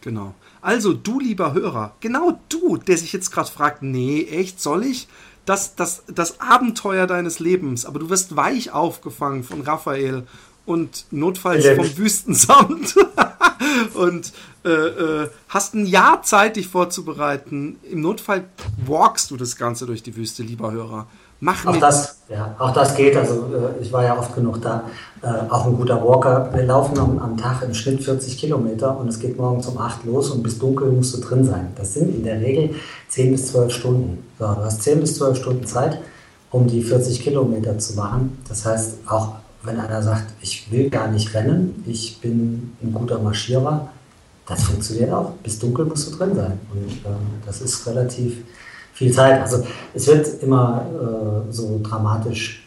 [0.00, 0.34] Genau.
[0.60, 5.08] Also du, lieber Hörer, genau du, der sich jetzt gerade fragt, nee, echt, soll ich?
[5.46, 10.26] Das, das, das Abenteuer deines Lebens, aber du wirst weich aufgefangen von Raphael
[10.66, 12.96] und notfalls vom Wüstensamt
[13.94, 14.32] und
[14.64, 17.78] äh, äh, hast ein Jahr Zeit, dich vorzubereiten.
[17.90, 18.44] Im Notfall
[18.84, 21.06] walkst du das Ganze durch die Wüste, lieber Hörer.
[21.38, 23.16] Mach auch das, ja, auch das geht.
[23.16, 24.84] Also äh, ich war ja oft genug da.
[25.26, 26.50] Äh, auch ein guter Walker.
[26.54, 30.04] Wir laufen am, am, Tag im Schnitt 40 Kilometer und es geht morgens um 8
[30.04, 31.72] los und bis dunkel musst du drin sein.
[31.74, 32.76] Das sind in der Regel
[33.08, 34.24] 10 bis 12 Stunden.
[34.38, 35.98] So, du hast 10 bis 12 Stunden Zeit,
[36.52, 38.38] um die 40 Kilometer zu machen.
[38.48, 39.32] Das heißt, auch
[39.64, 43.88] wenn einer sagt, ich will gar nicht rennen, ich bin ein guter Marschierer,
[44.46, 45.32] das funktioniert auch.
[45.42, 46.60] Bis dunkel musst du drin sein.
[46.72, 48.44] Und äh, das ist relativ
[48.92, 49.40] viel Zeit.
[49.40, 50.86] Also es wird immer
[51.48, 52.65] äh, so dramatisch,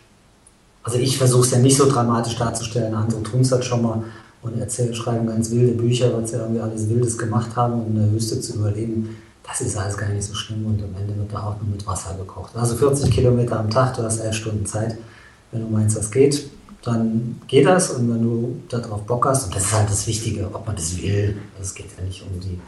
[0.84, 4.04] also ich versuche es ja nicht so dramatisch darzustellen, andere tun es halt schon mal
[4.42, 7.96] und erzählen, schreiben ganz wilde Bücher, was sie irgendwie alles Wildes gemacht haben, um in
[7.96, 9.18] der Wüste zu überleben.
[9.44, 11.86] Das ist alles gar nicht so schlimm und am Ende wird da auch nur mit
[11.86, 12.56] Wasser gekocht.
[12.56, 14.98] Also 40 Kilometer am Tag, du hast elf Stunden Zeit.
[15.52, 16.50] Wenn du meinst, das geht,
[16.84, 20.46] dann geht das und wenn du darauf Bock hast, und das ist halt das Wichtige,
[20.54, 22.60] ob man das will, also es geht ja nicht um die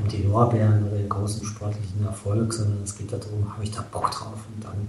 [0.00, 3.84] um die Lorbeeren oder den großen sportlichen Erfolg, sondern es geht darum, habe ich da
[3.90, 4.88] Bock drauf und dann,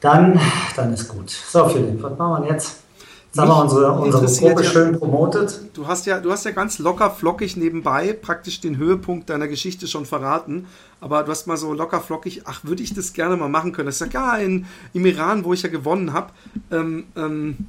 [0.00, 0.40] dann,
[0.76, 1.30] dann ist gut.
[1.30, 2.82] So, Philipp, was machen wir jetzt?
[3.26, 5.60] Jetzt haben wir unsere, unsere Gruppe ja, schön promotet.
[5.74, 9.86] Du hast, ja, du hast ja ganz locker flockig nebenbei praktisch den Höhepunkt deiner Geschichte
[9.86, 10.66] schon verraten.
[11.00, 13.86] Aber du hast mal so locker flockig, ach, würde ich das gerne mal machen können.
[13.86, 16.30] Das ist ja gar in, im Iran, wo ich ja gewonnen habe.
[16.70, 17.66] Ähm, ähm,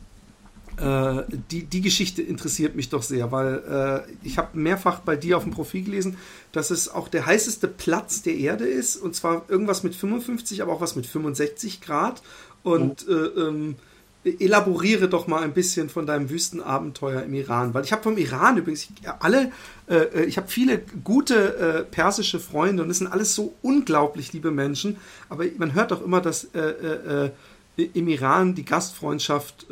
[0.79, 5.37] äh, die, die Geschichte interessiert mich doch sehr, weil äh, ich habe mehrfach bei dir
[5.37, 6.17] auf dem Profil gelesen,
[6.51, 10.73] dass es auch der heißeste Platz der Erde ist und zwar irgendwas mit 55, aber
[10.73, 12.21] auch was mit 65 Grad.
[12.61, 13.13] Und mhm.
[13.13, 13.75] äh, ähm,
[14.23, 18.57] elaboriere doch mal ein bisschen von deinem Wüstenabenteuer im Iran, weil ich habe vom Iran
[18.57, 18.87] übrigens
[19.19, 19.51] alle,
[19.89, 24.51] äh, ich habe viele gute äh, persische Freunde und es sind alles so unglaublich liebe
[24.51, 24.97] Menschen,
[25.29, 27.31] aber man hört doch immer, dass äh,
[27.77, 29.67] im Iran die Gastfreundschaft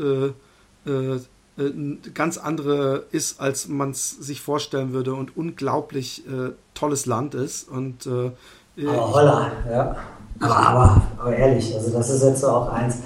[0.88, 1.20] äh,
[1.62, 1.72] äh,
[2.14, 7.68] ganz andere ist, als man es sich vorstellen würde und unglaublich äh, tolles Land ist.
[7.68, 9.96] Und, äh, aber holla, ja.
[10.40, 12.98] Aber, aber, aber, ehrlich, also das ist jetzt so auch eins.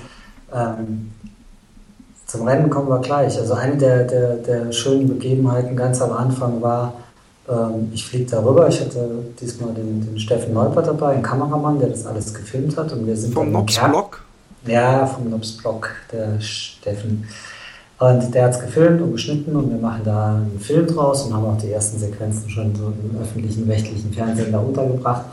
[0.54, 1.12] Ähm,
[2.26, 3.38] zum Rennen kommen wir gleich.
[3.38, 6.94] Also eine der, der, der schönen Begebenheiten ganz am Anfang war,
[7.50, 8.68] ähm, ich fliege darüber.
[8.68, 12.92] Ich hatte diesmal den, den Steffen Neupert dabei, einen Kameramann, der das alles gefilmt hat.
[12.92, 14.24] Und wir sind vom Nobs Blog?
[14.66, 17.28] Ja, vom Nobs Blog, der Steffen.
[18.02, 21.36] Und der hat es gefilmt und geschnitten und wir machen da einen Film draus und
[21.36, 25.26] haben auch die ersten Sequenzen schon so im öffentlichen, rechtlichen Fernsehen da untergebracht.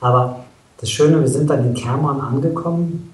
[0.00, 0.40] Aber
[0.80, 3.12] das Schöne, wir sind dann in Kermann angekommen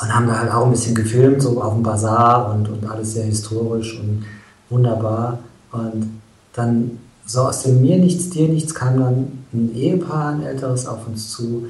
[0.00, 3.14] und haben da halt auch ein bisschen gefilmt, so auf dem Bazar und, und alles
[3.14, 4.24] sehr historisch und
[4.70, 5.40] wunderbar.
[5.72, 6.20] Und
[6.52, 11.04] dann so aus dem Mir nichts, dir nichts kam dann ein Ehepaar, ein älteres, auf
[11.08, 11.66] uns zu.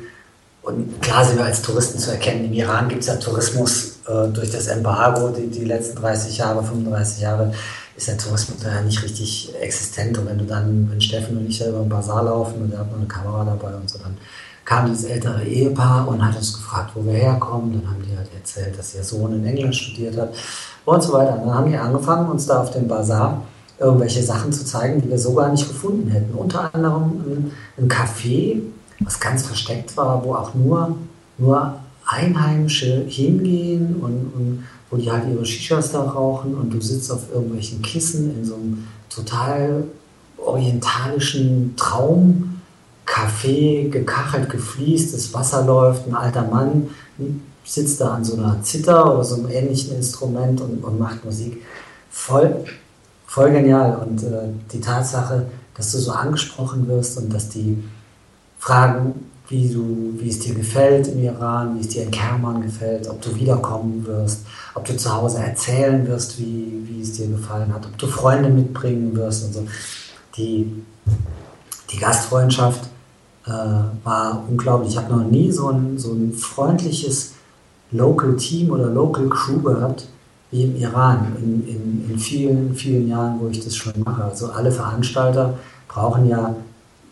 [0.61, 2.45] Und klar sind wir als Touristen zu erkennen.
[2.45, 6.63] Im Iran gibt es ja Tourismus äh, durch das Embargo, die, die letzten 30 Jahre,
[6.63, 7.53] 35 Jahre,
[7.97, 10.19] ist der Tourismus ja nicht richtig existent.
[10.19, 12.81] Und wenn du dann, wenn Steffen und ich ja über den Basar laufen und er
[12.81, 14.17] hat noch eine Kamera dabei und so, dann
[14.65, 17.73] kam dieses ältere Ehepaar und hat uns gefragt, wo wir herkommen.
[17.73, 20.35] Dann haben die halt erzählt, dass ihr Sohn in England studiert hat
[20.85, 21.35] und so weiter.
[21.35, 23.43] Und dann haben die angefangen, uns da auf dem Basar
[23.79, 26.35] irgendwelche Sachen zu zeigen, die wir so gar nicht gefunden hätten.
[26.35, 28.61] Unter anderem ein Café,
[29.01, 30.97] was ganz versteckt war, wo auch nur,
[31.39, 31.75] nur
[32.07, 37.33] Einheimische hingehen und, und wo die halt ihre Shishas da rauchen und du sitzt auf
[37.33, 39.85] irgendwelchen Kissen in so einem total
[40.37, 46.89] orientalischen Traumcafé, gekachelt, gefliest, das Wasser läuft, ein alter Mann
[47.65, 51.63] sitzt da an so einer Zither oder so einem ähnlichen Instrument und, und macht Musik.
[52.11, 52.65] Voll,
[53.27, 54.07] voll genial.
[54.07, 57.83] Und äh, die Tatsache, dass du so angesprochen wirst und dass die
[58.59, 59.15] fragen,
[59.49, 63.21] wie, du, wie es dir gefällt im Iran, wie es dir in Kerman gefällt, ob
[63.21, 64.41] du wiederkommen wirst,
[64.75, 68.49] ob du zu Hause erzählen wirst, wie, wie es dir gefallen hat, ob du Freunde
[68.49, 69.67] mitbringen wirst und so.
[70.37, 70.83] Die,
[71.91, 72.89] die Gastfreundschaft
[73.47, 74.93] äh, war unglaublich.
[74.93, 77.35] Ich habe noch nie so ein, so ein freundliches
[77.91, 80.09] Local Team oder Local Crew gehabt
[80.51, 84.25] wie im Iran in, in, in vielen, vielen Jahren, wo ich das schon mache.
[84.25, 85.55] Also alle Veranstalter
[85.89, 86.55] brauchen ja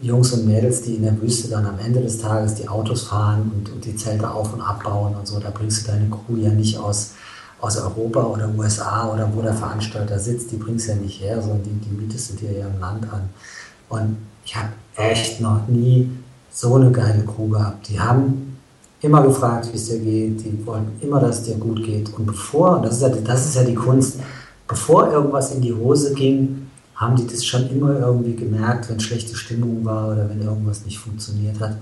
[0.02, 3.52] Jungs und Mädels, die in der Wüste dann am Ende des Tages die Autos fahren
[3.54, 5.38] und, und die Zelte auf und abbauen und so.
[5.38, 7.12] Da bringst du deine Crew ja nicht aus,
[7.60, 10.50] aus Europa oder USA oder wo der Veranstalter sitzt.
[10.50, 13.04] Die bringst du ja nicht her, sondern die, die mietest du dir ja im Land
[13.12, 13.30] an.
[13.88, 16.10] Und ich habe echt noch nie
[16.50, 17.88] so eine geile Crew gehabt.
[17.88, 18.58] Die haben
[19.02, 20.44] immer gefragt, wie es dir geht.
[20.44, 22.12] Die wollen immer, dass es dir gut geht.
[22.14, 24.18] Und bevor, und das ist ja, das ist ja die Kunst,
[24.66, 26.61] bevor irgendwas in die Hose ging,
[27.02, 30.98] haben die das schon immer irgendwie gemerkt, wenn schlechte Stimmung war oder wenn irgendwas nicht
[30.98, 31.76] funktioniert hat.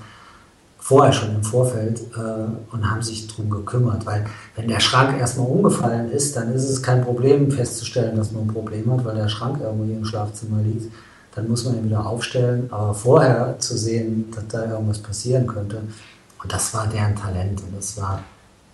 [0.79, 4.07] vorher schon im Vorfeld äh, und haben sich darum gekümmert.
[4.07, 4.25] Weil
[4.57, 8.49] wenn der Schrank erstmal umgefallen ist, dann ist es kein Problem festzustellen, dass man ein
[8.49, 10.91] Problem hat, weil der Schrank irgendwie im Schlafzimmer liegt.
[11.35, 12.67] Dann muss man ihn wieder aufstellen.
[12.71, 15.83] Aber vorher zu sehen, dass da irgendwas passieren könnte,
[16.43, 17.61] und das war deren Talent.
[17.61, 18.21] Und das war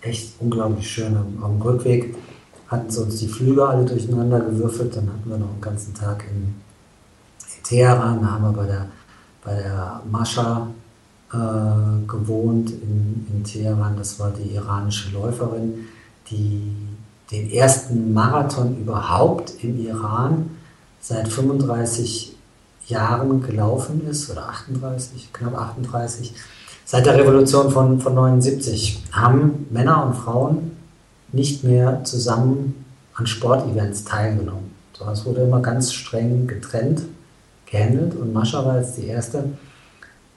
[0.01, 1.15] echt unglaublich schön.
[1.17, 2.15] Am, am Rückweg
[2.67, 4.95] hatten sie uns die Flüge alle durcheinander gewürfelt.
[4.95, 6.55] Dann hatten wir noch einen ganzen Tag in,
[7.57, 8.21] in Teheran.
[8.21, 8.87] Da haben wir bei der,
[9.43, 10.67] bei der Mascha
[11.33, 13.95] äh, gewohnt in, in Teheran.
[13.97, 15.85] Das war die iranische Läuferin,
[16.29, 16.75] die
[17.31, 20.49] den ersten Marathon überhaupt im Iran
[20.99, 22.35] seit 35
[22.87, 26.33] Jahren gelaufen ist, oder 38, knapp 38.
[26.85, 30.76] Seit der Revolution von, von 79 haben Männer und Frauen
[31.31, 32.85] nicht mehr zusammen
[33.15, 34.71] an Sportevents teilgenommen.
[34.97, 37.03] So, es wurde immer ganz streng getrennt,
[37.65, 39.43] gehandelt und Mascha war jetzt die erste,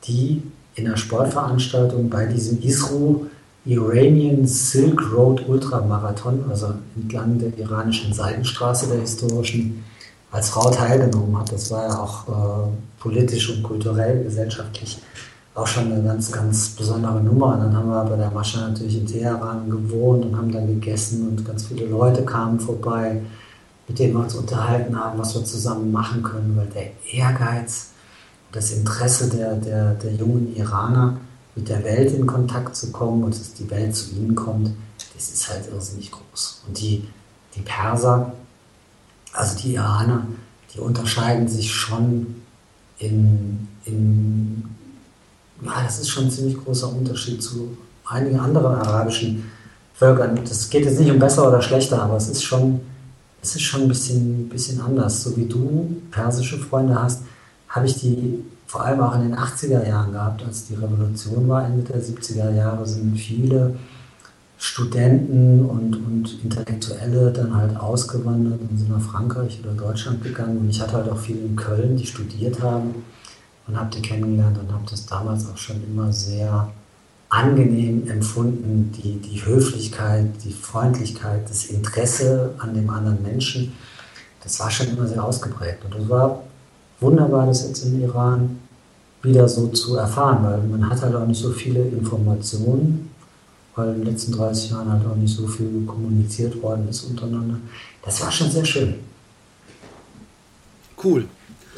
[0.05, 0.43] die
[0.75, 3.27] in einer Sportveranstaltung bei diesem ISRU
[3.67, 9.85] Iranian Silk Road Ultramarathon, also entlang der iranischen Seitenstraße der historischen,
[10.31, 11.53] als Frau teilgenommen hat.
[11.53, 12.69] Das war ja auch äh,
[13.01, 14.99] politisch und kulturell, gesellschaftlich
[15.55, 17.55] auch schon eine ganz, ganz besondere Nummer.
[17.55, 21.29] Und dann haben wir bei der Mascha natürlich in Teheran gewohnt und haben dann gegessen
[21.29, 23.21] und ganz viele Leute kamen vorbei,
[23.89, 27.89] mit denen wir uns unterhalten haben, was wir zusammen machen können, weil der Ehrgeiz,
[28.53, 31.19] das Interesse der, der, der jungen Iraner,
[31.57, 34.71] mit der Welt in Kontakt zu kommen und dass die Welt zu ihnen kommt,
[35.15, 36.63] das ist halt irrsinnig groß.
[36.67, 37.09] Und die,
[37.55, 38.33] die Perser,
[39.33, 40.27] also die Iraner,
[40.73, 42.37] die unterscheiden sich schon
[42.99, 44.65] in, in
[45.63, 49.51] das ist schon ein ziemlich großer Unterschied zu einigen anderen arabischen
[49.95, 50.39] Völkern.
[50.49, 52.81] Das geht jetzt nicht um besser oder schlechter, aber es ist schon,
[53.43, 55.23] es ist schon ein bisschen, bisschen anders.
[55.23, 57.23] So wie du persische Freunde hast,
[57.69, 61.67] habe ich die vor allem auch in den 80er Jahren gehabt, als die Revolution war,
[61.67, 63.75] Ende der 70er Jahre, sind viele
[64.59, 70.59] Studenten und, und Intellektuelle dann halt ausgewandert und sind nach Frankreich oder Deutschland gegangen.
[70.59, 72.95] Und ich hatte halt auch viele in Köln, die studiert haben
[73.71, 76.69] und habe die kennengelernt und habe das damals auch schon immer sehr
[77.29, 83.73] angenehm empfunden, die, die Höflichkeit, die Freundlichkeit, das Interesse an dem anderen Menschen.
[84.43, 85.85] Das war schon immer sehr ausgeprägt.
[85.85, 86.43] Und es war
[86.99, 88.59] wunderbar, das jetzt im Iran
[89.23, 93.11] wieder so zu erfahren, weil man hat halt auch nicht so viele Informationen,
[93.77, 97.59] weil in den letzten 30 Jahren halt auch nicht so viel kommuniziert worden ist untereinander.
[98.03, 98.95] Das war schon sehr schön.
[101.03, 101.27] Cool.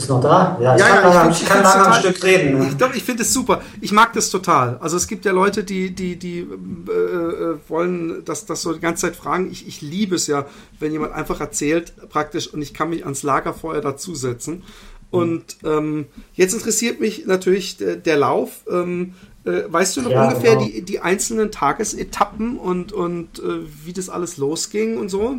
[0.02, 0.58] Ist noch da?
[0.60, 2.58] Ja, ich ja, kann, ja, ich, ich kann lange ein Stück reden.
[2.58, 2.74] Ne?
[2.76, 3.62] Doch, ich finde es super.
[3.80, 4.78] Ich mag das total.
[4.80, 8.80] Also es gibt ja Leute, die, die, die äh, äh, wollen das, das so die
[8.80, 9.50] ganze Zeit fragen.
[9.50, 10.46] Ich, ich liebe es ja,
[10.80, 14.64] wenn jemand einfach erzählt, praktisch, und ich kann mich ans Lagerfeuer dazusetzen.
[15.10, 18.62] Und ähm, jetzt interessiert mich natürlich der, der Lauf.
[18.68, 20.66] Ähm, äh, weißt du noch ja, ungefähr genau.
[20.66, 25.36] die, die einzelnen Tagesetappen und, und äh, wie das alles losging und so?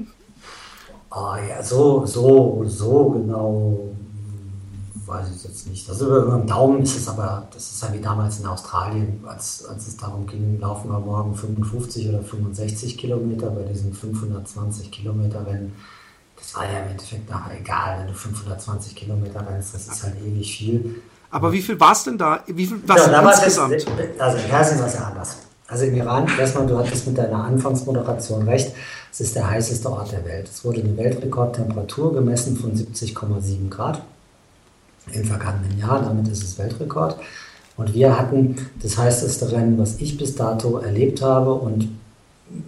[1.12, 3.93] Oh ja, so, so, so genau
[5.05, 5.89] weiß ich jetzt nicht.
[5.89, 9.23] Also über, über den Daumen ist es aber, das ist ja wie damals in Australien,
[9.25, 14.91] als, als es darum ging, laufen wir morgen 55 oder 65 Kilometer bei diesen 520
[14.91, 15.73] Kilometer Rennen.
[16.37, 20.15] Das war ja im Endeffekt nachher egal, wenn du 520 Kilometer rennst, das ist halt
[20.21, 21.01] ewig viel.
[21.31, 22.43] Aber wie viel war es denn da?
[22.47, 23.73] Wie viel war es ja, insgesamt?
[23.73, 23.85] Das,
[24.19, 25.37] also in Persien war es ja anders.
[25.67, 28.73] Also im Iran, erstmal, du hattest mit deiner Anfangsmoderation recht,
[29.11, 30.47] es ist der heißeste Ort der Welt.
[30.47, 34.01] Es wurde eine Weltrekordtemperatur gemessen von 70,7 Grad
[35.11, 36.01] im vergangenen Jahr.
[36.01, 37.17] Damit ist es Weltrekord.
[37.75, 41.53] Und wir hatten das heißeste Rennen, was ich bis dato erlebt habe.
[41.53, 41.89] Und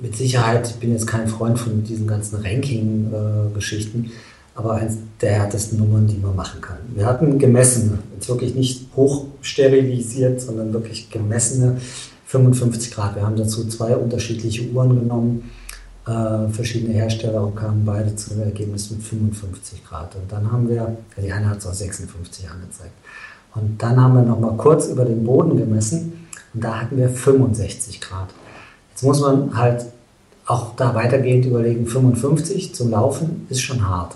[0.02, 4.12] mit Sicherheit, ich bin jetzt kein Freund von diesen ganzen Ranking-Geschichten,
[4.56, 6.78] aber eins der härtesten Nummern, die man machen kann.
[6.96, 11.78] Wir hatten gemessene, jetzt wirklich nicht hochsterilisiert, sondern wirklich gemessene
[12.26, 13.16] 55 Grad.
[13.16, 15.52] Wir haben dazu zwei unterschiedliche Uhren genommen
[16.06, 20.16] äh, verschiedene Hersteller und kamen beide zu einem Ergebnis mit 55 Grad.
[20.16, 22.94] Und dann haben wir, die eine hat es auch 56 angezeigt.
[23.56, 28.02] Und dann haben wir nochmal kurz über den Boden gemessen und da hatten wir 65
[28.02, 28.30] Grad.
[28.92, 29.86] Jetzt muss man halt
[30.46, 34.16] auch da weitergehend überlegen, 55 zum Laufen ist schon hart.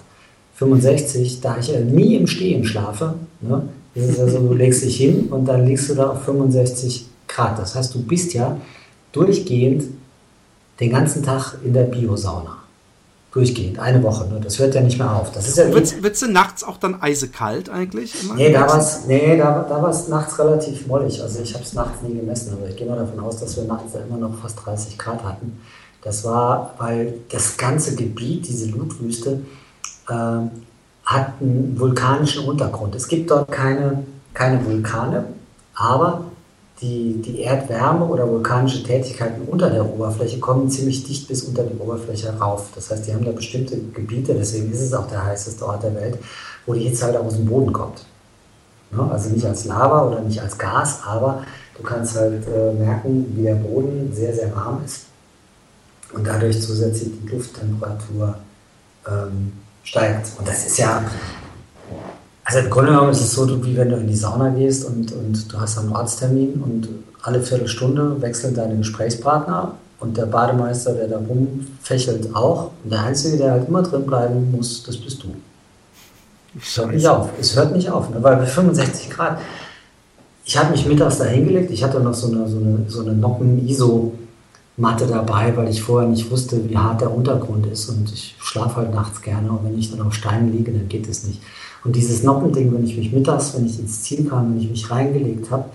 [0.56, 3.64] 65, da ich ja nie im Stehen schlafe, ne,
[3.96, 7.58] ist es also, du legst dich hin und dann liegst du da auf 65 Grad.
[7.58, 8.58] Das heißt, du bist ja
[9.12, 9.86] durchgehend
[10.80, 12.58] den ganzen Tag in der Biosauna.
[13.32, 14.28] Durchgehend, eine Woche.
[14.28, 14.40] Ne?
[14.42, 15.32] Das hört ja nicht mehr auf.
[15.32, 18.24] Das ist ja wird es nachts auch dann eisekalt eigentlich?
[18.24, 21.22] Immer nee, da war es nee, da, da nachts relativ mollig.
[21.22, 23.66] Also ich habe es nachts nie gemessen, aber ich gehe mal davon aus, dass wir
[23.66, 25.60] nachts da immer noch fast 30 Grad hatten.
[26.02, 29.42] Das war, weil das ganze Gebiet, diese Lutwüste,
[30.10, 30.14] äh,
[31.06, 32.96] hat einen vulkanischen Untergrund.
[32.96, 35.26] Es gibt dort keine, keine Vulkane,
[35.76, 36.26] aber
[36.82, 41.78] die, die Erdwärme oder vulkanische Tätigkeiten unter der Oberfläche kommen ziemlich dicht bis unter die
[41.78, 42.70] Oberfläche rauf.
[42.74, 45.96] Das heißt, die haben da bestimmte Gebiete, deswegen ist es auch der heißeste Ort der
[45.96, 46.18] Welt,
[46.66, 48.06] wo die Hitze halt aus dem Boden kommt.
[48.92, 49.10] Ne?
[49.12, 51.44] Also nicht als Lava oder nicht als Gas, aber
[51.78, 55.06] du kannst halt äh, merken, wie der Boden sehr, sehr warm ist
[56.14, 58.36] und dadurch zusätzlich die Lufttemperatur
[59.08, 60.28] ähm, steigt.
[60.38, 61.04] Und das ist ja,
[62.50, 65.12] also im Grunde genommen ist es so, wie wenn du in die Sauna gehst und,
[65.12, 66.90] und du hast einen Arzttermin und
[67.22, 72.72] alle Viertelstunde wechseln deine Gesprächspartner und der Bademeister, der da rumfächelt, auch.
[72.84, 75.28] Und der Einzige, der halt immer drin bleiben muss, das bist du.
[76.60, 77.30] Es hört nicht auf.
[77.40, 78.18] Es hört nicht auf, ne?
[78.24, 79.40] weil bei 65 Grad.
[80.44, 81.70] Ich habe mich mittags da hingelegt.
[81.70, 86.32] Ich hatte noch so eine, so eine, so eine Noppen-ISO-Matte dabei, weil ich vorher nicht
[86.32, 87.90] wusste, wie hart der Untergrund ist.
[87.90, 89.52] Und ich schlafe halt nachts gerne.
[89.52, 91.40] Und wenn ich dann auf Steinen liege, dann geht es nicht.
[91.84, 94.92] Und dieses Noppending, wenn ich mich mittags, wenn ich ins Ziel kam, wenn ich mich
[94.92, 95.66] reingelegt habe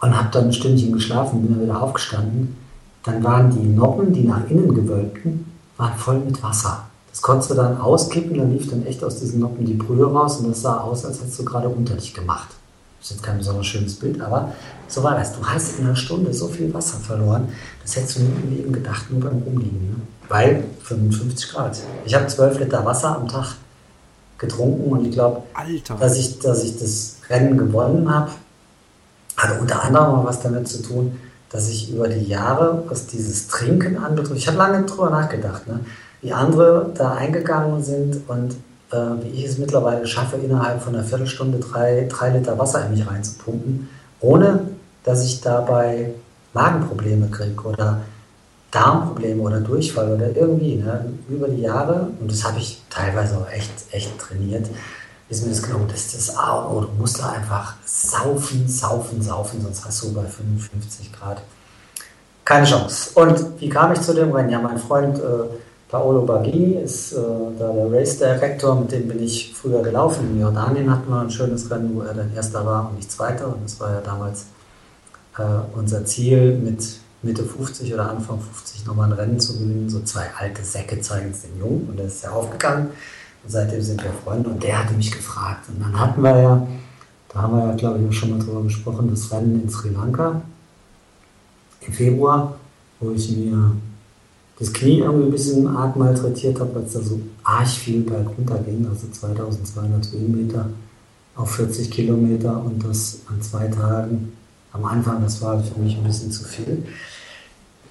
[0.00, 2.56] und habe dann ein Stündchen geschlafen, bin dann wieder aufgestanden,
[3.04, 6.84] dann waren die Noppen, die nach innen gewölbten, waren voll mit Wasser.
[7.10, 10.38] Das konntest du dann auskippen, dann lief dann echt aus diesen Noppen die Brühe raus
[10.38, 12.48] und das sah aus, als hättest du gerade unter dich gemacht.
[12.98, 14.52] Das ist jetzt kein besonders schönes Bild, aber
[14.86, 15.36] so war das.
[15.36, 17.48] Du hast in einer Stunde so viel Wasser verloren,
[17.82, 19.90] das hättest du nie im Leben gedacht, nur beim Rumliegen.
[19.90, 19.96] Ne?
[20.28, 21.78] Weil 55 Grad.
[22.06, 23.56] Ich habe 12 Liter Wasser am Tag
[24.42, 25.42] getrunken und ich glaube,
[25.98, 28.32] dass ich, dass ich das Rennen gewonnen habe,
[29.36, 33.96] hatte unter anderem was damit zu tun, dass ich über die Jahre, was dieses Trinken
[33.96, 35.80] anbetrifft, ich habe lange drüber nachgedacht, ne,
[36.20, 38.52] wie andere da eingegangen sind und
[38.90, 42.92] äh, wie ich es mittlerweile schaffe, innerhalb von einer Viertelstunde drei, drei Liter Wasser in
[42.92, 43.88] mich reinzupumpen,
[44.20, 44.68] ohne
[45.04, 46.12] dass ich dabei
[46.52, 48.02] Magenprobleme kriege oder
[48.72, 53.48] Darmprobleme oder Durchfall oder irgendwie ne, über die Jahre, und das habe ich teilweise auch
[53.50, 54.66] echt, echt trainiert,
[55.28, 59.62] ist mir das genommen, dass das auch, oh, du musst da einfach saufen, saufen, saufen,
[59.62, 61.42] sonst hast du bei 55 Grad
[62.44, 63.10] keine Chance.
[63.14, 64.50] Und wie kam ich zu dem Rennen?
[64.50, 65.22] Ja, mein Freund äh,
[65.88, 67.16] Paolo Baghini ist äh,
[67.58, 70.30] da der Race Director, mit dem bin ich früher gelaufen.
[70.32, 73.46] In Jordanien hatten wir ein schönes Rennen, wo er dann Erster war und ich Zweiter.
[73.46, 74.46] Und das war ja damals
[75.38, 75.42] äh,
[75.76, 76.82] unser Ziel mit
[77.22, 79.88] Mitte 50 oder Anfang 50 nochmal ein Rennen zu gewinnen.
[79.88, 82.88] So zwei alte Säcke zeigen es den Jungen und der ist ja aufgegangen.
[83.44, 85.68] Und seitdem sind wir Freunde und der hatte mich gefragt.
[85.68, 86.66] Und dann hatten wir ja,
[87.28, 90.42] da haben wir ja, glaube ich, schon mal drüber gesprochen, das Rennen in Sri Lanka
[91.86, 92.56] im Februar,
[93.00, 93.72] wo ich mir
[94.58, 98.28] das Knie irgendwie ein bisschen arg malträtiert habe, weil es da so arg viel berg
[98.38, 100.68] runter ging, also 2200 Höhenmeter
[101.34, 104.32] auf 40 Kilometer und das an zwei Tagen.
[104.72, 106.86] Am Anfang, das war für mich ein bisschen zu viel.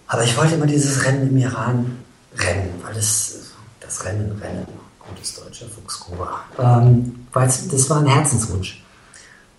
[0.07, 1.97] Aber ich wollte immer dieses Rennen im Iran
[2.37, 3.35] rennen, weil das,
[3.79, 4.65] das Rennen, Rennen,
[4.99, 8.83] gutes deutscher Fuchsgruber, ähm, weil das war ein Herzenswunsch.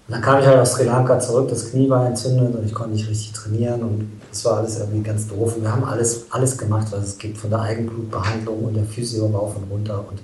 [0.09, 2.75] Und dann kam ich halt aus Sri Lanka zurück, das Knie war entzündet und ich
[2.75, 5.57] konnte nicht richtig trainieren und das war alles irgendwie ganz doof.
[5.57, 9.27] Und wir haben alles, alles gemacht, was es gibt, von der Eigenblutbehandlung und der Physio
[9.27, 10.21] rauf und runter und,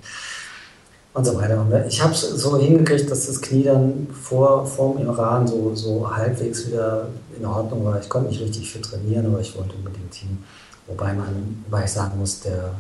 [1.19, 1.61] und so weiter.
[1.61, 5.75] Und ich habe es so hingekriegt, dass das Knie dann vor, vor dem Iran so,
[5.75, 8.01] so halbwegs wieder in Ordnung war.
[8.01, 10.39] Ich konnte nicht richtig fit trainieren, aber ich wollte unbedingt hin.
[10.87, 12.71] Wobei, man, wobei ich sagen muss, der,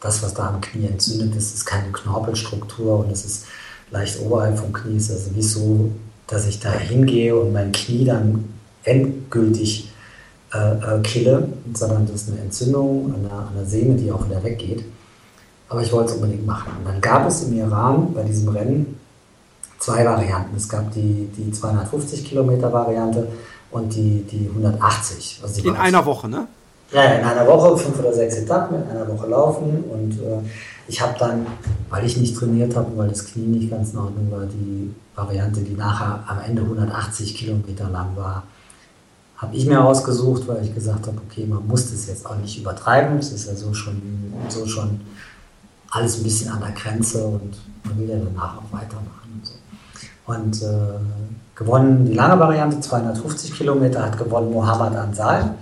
[0.00, 3.44] das, was da am Knie entzündet ist, ist keine Knorpelstruktur und es ist
[3.90, 4.96] leicht oberhalb vom Knie.
[4.96, 5.90] Es ist also nicht so,
[6.28, 8.44] dass ich da hingehe und mein Knie dann
[8.84, 9.90] endgültig
[10.54, 14.24] äh, äh, kille, sondern das ist eine Entzündung an der, an der Sehne, die auch
[14.24, 14.84] wieder weggeht.
[15.72, 16.70] Aber ich wollte es unbedingt machen.
[16.78, 19.00] Und dann gab es im Iran bei diesem Rennen
[19.78, 20.54] zwei Varianten.
[20.54, 23.26] Es gab die, die 250 Kilometer Variante
[23.70, 25.40] und die, die 180.
[25.42, 26.46] Also in einer Woche, ne?
[26.92, 29.82] Ja, in einer Woche, fünf oder sechs Etappen, in einer Woche laufen.
[29.90, 30.40] Und äh,
[30.88, 31.46] ich habe dann,
[31.88, 35.62] weil ich nicht trainiert habe, weil das Knie nicht ganz in Ordnung war, die Variante,
[35.62, 38.42] die nachher am Ende 180 Kilometer lang war,
[39.38, 42.58] habe ich mir ausgesucht, weil ich gesagt habe, okay, man muss das jetzt auch nicht
[42.58, 43.16] übertreiben.
[43.16, 44.02] Es ist ja so schon,
[44.50, 45.00] so schon
[45.92, 49.42] alles ein bisschen an der Grenze und man will ja danach auch weitermachen.
[50.26, 50.64] Und, so.
[50.66, 50.98] und äh,
[51.54, 55.54] gewonnen die lange Variante, 250 Kilometer, hat gewonnen Mohammed Ansal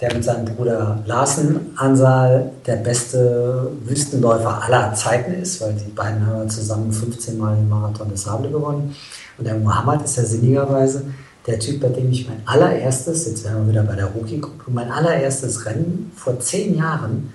[0.00, 6.24] der mit seinem Bruder Larsen Ansal der beste Wüstenläufer aller Zeiten ist, weil die beiden
[6.24, 8.94] haben zusammen 15 Mal den Marathon des Sable gewonnen.
[9.36, 11.04] Und der Mohammed ist ja sinnigerweise
[11.46, 14.90] der Typ, bei dem ich mein allererstes, jetzt wären wir wieder bei der Rookie-Gruppe, mein
[14.90, 17.32] allererstes Rennen vor zehn Jahren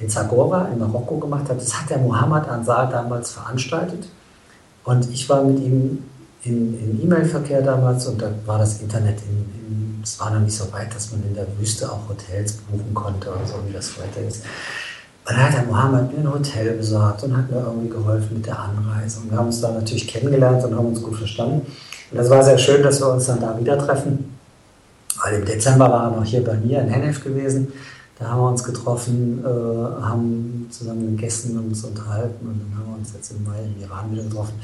[0.00, 1.58] in Zagora in Marokko gemacht habe.
[1.58, 4.08] Das hat der Mohammed Ansal damals veranstaltet.
[4.84, 6.02] Und ich war mit ihm
[6.42, 10.94] in E-Mail-Verkehr damals und da war das Internet in, es war noch nicht so weit,
[10.94, 14.42] dass man in der Wüste auch Hotels buchen konnte und so, wie das heute ist.
[15.28, 18.46] Und dann hat der Mohammed mir ein Hotel besorgt und hat mir irgendwie geholfen mit
[18.46, 19.20] der Anreise.
[19.20, 21.66] Und wir haben uns da natürlich kennengelernt und haben uns gut verstanden.
[22.10, 24.36] Und das war sehr schön, dass wir uns dann da wieder treffen.
[25.22, 27.70] Weil im Dezember war er noch hier bei mir in Hennef gewesen.
[28.20, 32.90] Da haben wir uns getroffen, äh, haben zusammen mit Gästen uns unterhalten und dann haben
[32.90, 34.60] wir uns jetzt im Mai im Iran wieder getroffen.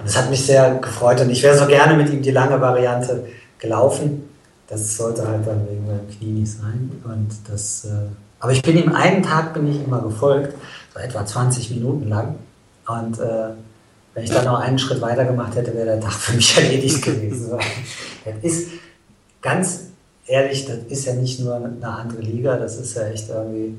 [0.00, 2.60] Und es hat mich sehr gefreut und ich wäre so gerne mit ihm die lange
[2.60, 3.24] Variante
[3.60, 4.28] gelaufen.
[4.66, 6.90] Das sollte halt dann wegen meinem Knie nicht sein.
[7.04, 8.08] Und das, äh,
[8.40, 10.54] aber ich bin ihm einen Tag bin ich immer gefolgt,
[10.92, 12.34] so etwa 20 Minuten lang.
[12.88, 13.50] Und äh,
[14.14, 17.04] wenn ich dann noch einen Schritt weiter gemacht hätte, wäre der Tag für mich erledigt
[17.04, 17.50] gewesen.
[18.24, 18.70] das ist
[19.42, 19.82] ganz
[20.26, 23.78] ehrlich, das ist ja nicht nur eine andere Liga, das ist ja echt irgendwie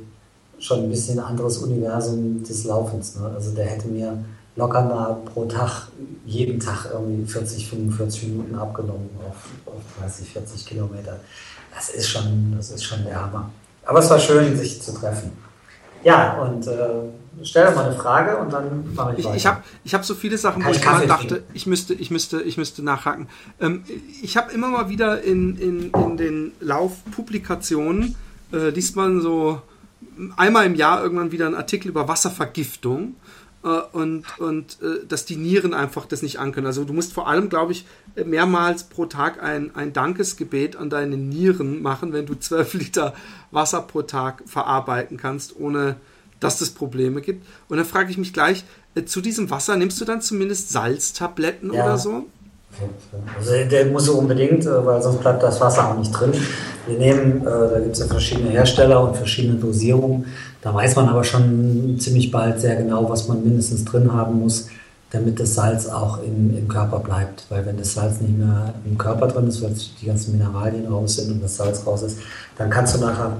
[0.59, 3.15] schon ein bisschen ein anderes Universum des Laufens.
[3.15, 3.31] Ne?
[3.33, 4.17] Also der hätte mir
[4.55, 5.89] locker mal pro Tag,
[6.25, 11.19] jeden Tag irgendwie 40, 45 Minuten abgenommen auf, auf 30, 40 Kilometer.
[11.73, 13.51] Das ist schon, das ist schon der Hammer.
[13.85, 15.31] Aber es war schön, sich zu treffen.
[16.03, 19.35] Ja, und äh, stell doch mal eine Frage und dann mache ich, ich weiter.
[19.37, 22.11] Ich habe ich hab so viele Sachen, Kann wo ich mal dachte, ich müsste, ich
[22.11, 23.27] müsste, ich müsste nachhaken.
[23.59, 23.83] Ähm,
[24.21, 28.15] ich habe immer mal wieder in, in, in den Laufpublikationen,
[28.53, 29.61] äh, liest man so
[30.35, 33.15] einmal im Jahr irgendwann wieder einen Artikel über Wasservergiftung
[33.91, 36.67] und, und äh, dass die Nieren einfach das nicht ankönnen.
[36.67, 37.85] Also du musst vor allem, glaube ich,
[38.25, 43.13] mehrmals pro Tag ein, ein Dankesgebet an deine Nieren machen, wenn du 12 Liter
[43.51, 45.95] Wasser pro Tag verarbeiten kannst, ohne
[46.39, 47.45] dass es Probleme gibt.
[47.67, 48.63] Und dann frage ich mich gleich,
[48.95, 51.83] äh, zu diesem Wasser nimmst du dann zumindest Salztabletten Ja.
[51.83, 52.25] oder so?
[53.37, 56.31] Also der muss unbedingt, äh, weil sonst bleibt das Wasser auch nicht drin.
[56.85, 60.25] Wir nehmen, äh, da gibt es ja verschiedene Hersteller und verschiedene Dosierungen.
[60.61, 64.67] Da weiß man aber schon ziemlich bald sehr genau, was man mindestens drin haben muss,
[65.11, 67.45] damit das Salz auch im, im Körper bleibt.
[67.49, 71.15] Weil wenn das Salz nicht mehr im Körper drin ist, weil die ganzen Mineralien raus
[71.15, 72.19] sind und das Salz raus ist,
[72.57, 73.37] dann kannst du nachher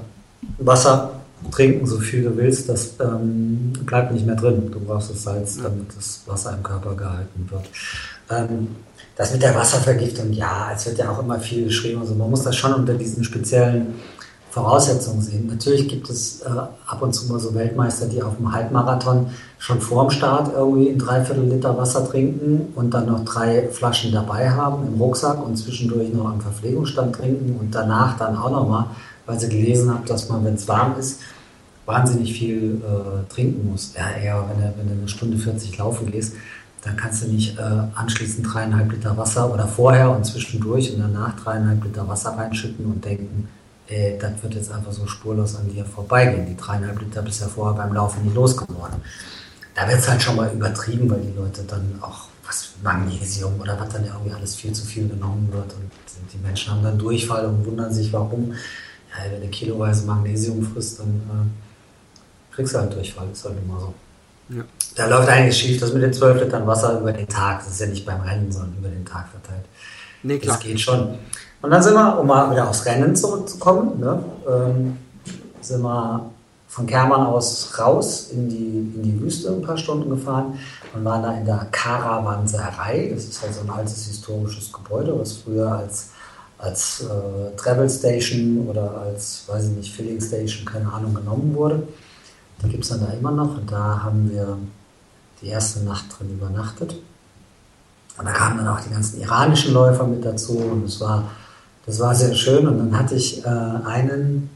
[0.60, 1.12] Wasser
[1.52, 4.72] trinken, so viel du willst, das ähm, bleibt nicht mehr drin.
[4.72, 7.66] Du brauchst das Salz, damit das Wasser im Körper gehalten wird.
[8.30, 8.68] Ähm,
[9.16, 12.02] das mit der Wasservergiftung, ja, es wird ja auch immer viel geschrieben.
[12.02, 13.96] Also man muss das schon unter diesen speziellen
[14.58, 15.48] Voraussetzungen sehen.
[15.48, 19.28] Natürlich gibt es äh, ab und zu mal so Weltmeister, die auf dem Halbmarathon
[19.60, 24.50] schon vorm Start irgendwie ein Dreiviertel Liter Wasser trinken und dann noch drei Flaschen dabei
[24.50, 28.86] haben im Rucksack und zwischendurch noch am Verpflegungsstand trinken und danach dann auch nochmal,
[29.28, 31.20] weil sie gelesen haben, dass man, wenn es warm ist,
[31.86, 33.94] wahnsinnig viel äh, trinken muss.
[33.96, 36.34] Ja, eher, wenn du, wenn du eine Stunde 40 laufen gehst,
[36.84, 37.62] dann kannst du nicht äh,
[37.94, 43.06] anschließend dreieinhalb Liter Wasser oder vorher und zwischendurch und danach dreieinhalb Liter Wasser reinschütten und
[43.06, 43.48] denken,
[43.88, 46.46] äh, das wird jetzt einfach so spurlos an dir vorbeigehen.
[46.46, 49.02] Die dreieinhalb Liter bist ja vorher beim Laufen nicht losgeworden.
[49.76, 53.80] Da wird es halt schon mal übertrieben, weil die Leute dann auch was Magnesium oder
[53.80, 55.92] was dann ja irgendwie alles viel zu viel genommen wird und
[56.34, 58.54] die Menschen haben dann Durchfall und wundern sich, warum.
[59.12, 63.80] Ja, wenn du kiloweise Magnesium frisst, dann äh, kriegst du halt Durchfall, ist halt immer
[63.80, 63.94] so.
[64.50, 64.64] Ja.
[64.96, 65.80] Da läuft einiges schief.
[65.80, 68.52] Das mit den 12 Litern Wasser über den Tag, das ist ja nicht beim Rennen,
[68.52, 69.66] sondern über den Tag verteilt.
[70.24, 70.56] Nee, klar.
[70.56, 71.18] Das geht schon.
[71.62, 74.98] Und dann sind wir, um mal wieder aufs Rennen zurückzukommen, ne, ähm,
[75.62, 76.30] sind wir
[76.68, 80.60] von Kerman aus raus in die, in die Wüste ein paar Stunden gefahren
[80.94, 83.10] und waren da in der Karawanserei.
[83.14, 86.10] Das ist halt so ein altes historisches Gebäude, was früher als,
[86.60, 91.88] als äh, Travel Station oder als, weiß ich nicht, Filling Station, keine Ahnung, genommen wurde.
[92.62, 94.58] Die gibt es dann da immer noch und da haben wir
[95.42, 96.96] die erste Nacht drin übernachtet.
[98.18, 101.24] Und da kamen dann auch die ganzen iranischen Läufer mit dazu und es war,
[101.88, 102.68] das war sehr schön.
[102.68, 104.50] Und dann hatte ich äh, einen,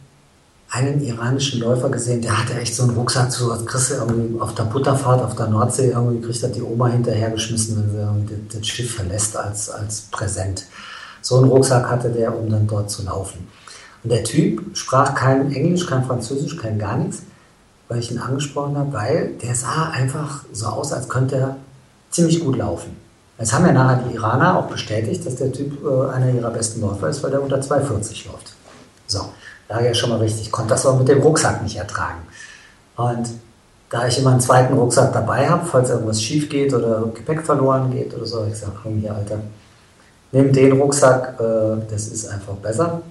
[0.69, 4.39] einen iranischen Läufer gesehen, der hatte echt so einen Rucksack zu, als kriegst du irgendwie
[4.39, 8.59] auf der Butterfahrt auf der Nordsee, irgendwie kriegt das die Oma hinterhergeschmissen, wenn sie das,
[8.59, 10.65] das Schiff verlässt als, als Präsent.
[11.21, 13.47] So einen Rucksack hatte der, um dann dort zu laufen.
[14.03, 17.21] Und der Typ sprach kein Englisch, kein Französisch, kein gar nichts,
[17.87, 21.55] weil ich ihn angesprochen habe, weil der sah einfach so aus, als könnte er
[22.09, 22.97] ziemlich gut laufen.
[23.37, 26.81] Jetzt haben ja nachher die Iraner auch bestätigt, dass der Typ äh, einer ihrer besten
[26.81, 28.53] Läufer ist, weil der unter 2,40 läuft.
[29.07, 29.29] So,
[29.67, 32.19] da ja schon mal richtig, konnte das auch mit dem Rucksack nicht ertragen.
[32.95, 33.29] Und
[33.89, 37.91] da ich immer einen zweiten Rucksack dabei habe, falls irgendwas schief geht oder Gepäck verloren
[37.91, 39.39] geht oder so, ich gesagt, komm hier, Alter,
[40.31, 43.01] nimm den Rucksack, äh, das ist einfach besser.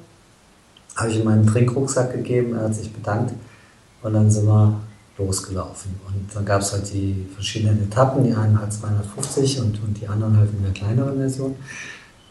[0.96, 3.34] Habe ich ihm meinen Trinkrucksack gegeben, er hat sich bedankt
[4.02, 4.80] und dann sind wir
[5.20, 5.92] losgelaufen.
[6.06, 10.08] Und dann gab es halt die verschiedenen Etappen, die einen halt 250 und, und die
[10.08, 11.54] anderen halt in der kleineren Version.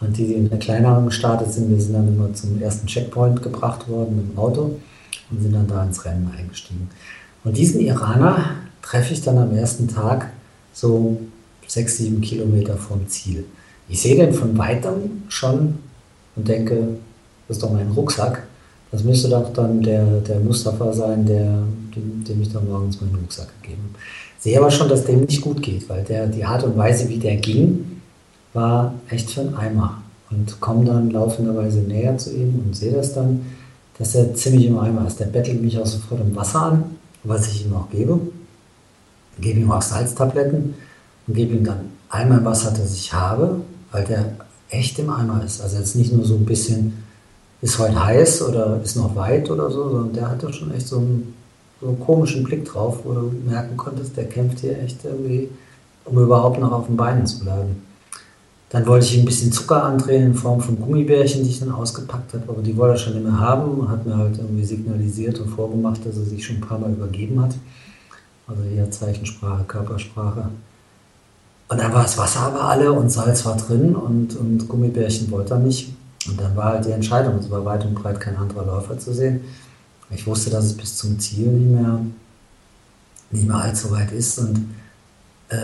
[0.01, 3.41] Und die, die in der kleineren gestartet sind, wir sind dann immer zum ersten Checkpoint
[3.41, 4.79] gebracht worden mit dem Auto
[5.29, 6.89] und sind dann da ins Rennen eingestiegen.
[7.43, 10.31] Und diesen Iraner treffe ich dann am ersten Tag
[10.73, 11.19] so
[11.67, 13.45] sechs, sieben Kilometer vom Ziel.
[13.87, 15.79] Ich sehe den von weitem schon
[16.35, 16.97] und denke,
[17.47, 18.43] das ist doch mein Rucksack.
[18.91, 21.63] Das müsste doch dann der, der Mustafa sein, der,
[21.95, 23.99] dem, dem ich dann morgens meinen Rucksack gegeben habe.
[24.39, 27.17] Sehe aber schon, dass dem nicht gut geht, weil der, die Art und Weise, wie
[27.17, 28.01] der ging,
[28.53, 30.01] war echt für einen Eimer.
[30.31, 33.41] und komme dann laufenderweise näher zu ihm und sehe das dann,
[33.97, 35.19] dass er ziemlich im Eimer ist.
[35.19, 36.83] Der bettelt mich auch sofort im Wasser an,
[37.23, 38.19] was ich ihm auch gebe.
[39.39, 40.75] Gebe ihm auch Salztabletten
[41.27, 43.61] und gebe ihm dann einmal Wasser, das ich habe,
[43.91, 44.33] weil der
[44.69, 45.61] echt im Eimer ist.
[45.61, 47.03] Also jetzt nicht nur so ein bisschen,
[47.61, 50.97] ist heute heiß oder ist noch weit oder so, sondern der hatte schon echt so
[50.97, 51.33] einen,
[51.81, 55.49] so einen komischen Blick drauf, wo du merken konntest, der kämpft hier echt irgendwie,
[56.05, 57.83] um überhaupt noch auf den Beinen zu bleiben.
[58.69, 61.71] Dann wollte ich ihm ein bisschen Zucker andrehen in Form von Gummibärchen, die ich dann
[61.71, 65.39] ausgepackt habe, aber die wollte er schon mehr haben und hat mir halt irgendwie signalisiert
[65.39, 67.55] und vorgemacht, dass er sich schon ein paar Mal übergeben hat.
[68.47, 70.49] Also hier Zeichensprache, Körpersprache.
[71.67, 75.55] Und dann war das Wasser aber alle und Salz war drin und, und Gummibärchen wollte
[75.55, 75.93] er nicht.
[76.27, 79.13] Und dann war halt die Entscheidung, es war weit und breit kein anderer Läufer zu
[79.13, 79.41] sehen.
[80.11, 81.99] Ich wusste, dass es bis zum Ziel nicht mehr,
[83.31, 84.39] nicht mehr allzu weit ist.
[84.39, 84.69] Und
[85.49, 85.57] äh,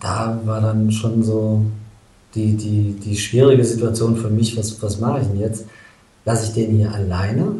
[0.00, 1.64] da war dann schon so
[2.34, 5.66] die, die, die schwierige Situation für mich, was, was mache ich denn jetzt?
[6.24, 7.56] Lasse ich den hier alleine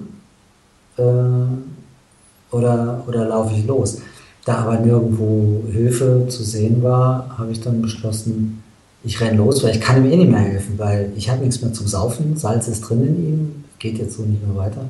[0.96, 3.98] äh, oder, oder laufe ich los?
[4.44, 8.61] Da aber nirgendwo Hilfe zu sehen war, habe ich dann beschlossen,
[9.04, 11.60] ich renne los, weil ich kann ihm eh nicht mehr helfen, weil ich habe nichts
[11.60, 14.88] mehr zum Saufen, Salz ist drin in ihm, geht jetzt so nicht mehr weiter.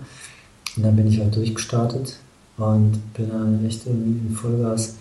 [0.76, 2.16] Und dann bin ich halt durchgestartet
[2.56, 4.96] und bin dann echt in Vollgas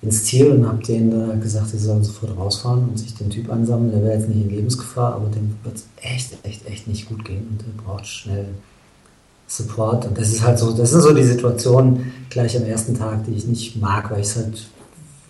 [0.00, 3.30] ins Ziel und habe denen dann halt gesagt, sie sollen sofort rausfahren und sich den
[3.30, 3.90] Typ ansammeln.
[3.90, 7.24] Der wäre jetzt nicht in Lebensgefahr, aber dem wird es echt, echt, echt nicht gut
[7.24, 8.46] gehen und der braucht schnell
[9.48, 10.06] Support.
[10.06, 13.32] Und das ist halt so, das sind so die Situationen gleich am ersten Tag, die
[13.32, 14.68] ich nicht mag, weil ich es halt,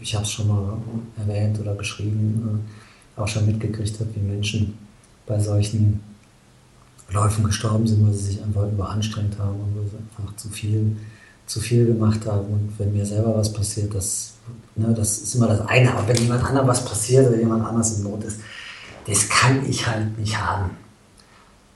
[0.00, 0.76] ich habe es schon mal
[1.16, 2.87] erwähnt oder geschrieben, äh,
[3.18, 4.78] auch schon mitgekriegt habe, wie Menschen
[5.26, 6.00] bei solchen
[7.10, 10.96] Läufen gestorben sind, weil sie sich einfach überanstrengt haben und einfach zu viel,
[11.46, 12.46] zu viel gemacht haben.
[12.46, 14.34] Und wenn mir selber was passiert, das,
[14.76, 15.94] ne, das ist immer das eine.
[15.94, 18.40] Aber wenn jemand anderem was passiert oder jemand anders in Not ist,
[19.06, 20.70] das kann ich halt nicht haben.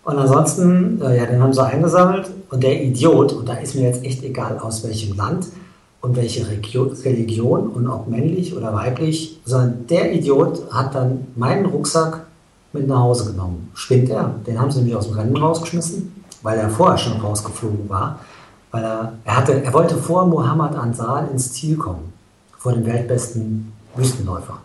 [0.05, 3.83] Und ansonsten, äh, ja, den haben sie eingesammelt und der Idiot, und da ist mir
[3.83, 5.47] jetzt echt egal, aus welchem Land
[6.03, 12.27] und welche Religion und ob männlich oder weiblich, sondern der Idiot hat dann meinen Rucksack
[12.73, 13.71] mit nach Hause genommen.
[13.75, 14.35] Spinnt er?
[14.47, 18.19] Den haben sie nämlich aus dem Rennen rausgeschmissen, weil er vorher schon rausgeflogen war.
[18.73, 22.13] Weil er, er, hatte, er wollte vor Mohammed Ansal ins Ziel kommen,
[22.59, 24.59] vor dem weltbesten Wüstenläufer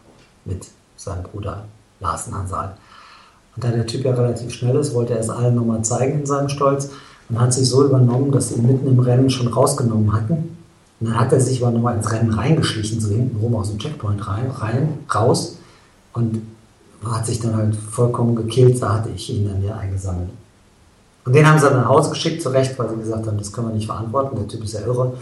[0.46, 1.66] mit seinem Bruder
[2.00, 2.78] Larsen Ansal.
[3.56, 6.26] Und da der Typ ja relativ schnell ist, wollte er es allen nochmal zeigen in
[6.26, 6.90] seinem Stolz
[7.30, 10.57] und hat sich so übernommen, dass sie ihn mitten im Rennen schon rausgenommen hatten.
[11.00, 13.78] Und dann hat er sich aber nochmal ins Rennen reingeschlichen, so hinten rum aus dem
[13.78, 15.58] Checkpoint rein, rein, raus
[16.14, 16.42] und
[17.06, 20.30] hat sich dann halt vollkommen gekillt, da hatte ich ihn dann hier eingesammelt.
[21.26, 23.68] Und den haben sie dann nach Hause geschickt, zurecht, weil sie gesagt haben, das können
[23.68, 25.14] wir nicht verantworten, der Typ ist ja irre.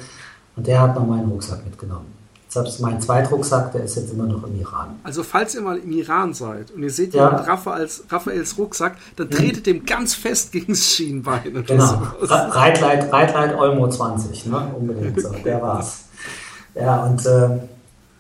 [0.56, 2.15] Und der hat noch meinen Rucksack mitgenommen.
[2.48, 5.00] Selbst mein Zweitrucksack, der ist jetzt immer noch im Iran.
[5.04, 7.26] Also falls ihr mal im Iran seid und ihr seht ja.
[7.26, 11.66] jemand Raphaels, Raphaels Rucksack, dann tretet dem ganz fest gegen das Schienbein.
[11.66, 12.02] genau.
[12.22, 14.74] Reitleit, Reitleit Olmo 20, ne?
[14.78, 15.32] unbedingt so.
[15.32, 16.06] Der war's.
[16.76, 17.60] Ja, und äh,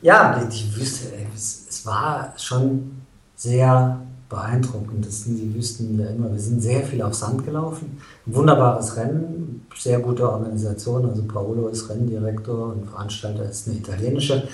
[0.01, 3.01] ja, die, die Wüste, ey, es, es war schon
[3.36, 3.99] sehr
[4.30, 5.05] beeindruckend.
[5.05, 6.32] Das sind die Wüsten ja immer.
[6.32, 7.97] Wir sind sehr viel auf Sand gelaufen.
[8.26, 11.07] Ein wunderbares Rennen, sehr gute Organisation.
[11.07, 14.47] Also Paolo ist Renndirektor und Veranstalter ist eine italienische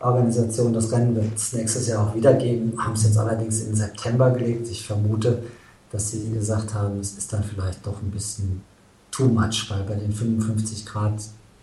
[0.00, 0.72] Organisation.
[0.72, 2.74] Das Rennen wird es nächstes Jahr auch wieder geben.
[2.78, 4.68] Haben es jetzt allerdings in September gelegt.
[4.70, 5.42] Ich vermute,
[5.90, 8.62] dass sie gesagt haben, es ist dann vielleicht doch ein bisschen
[9.10, 11.20] too much, weil bei den 55 Grad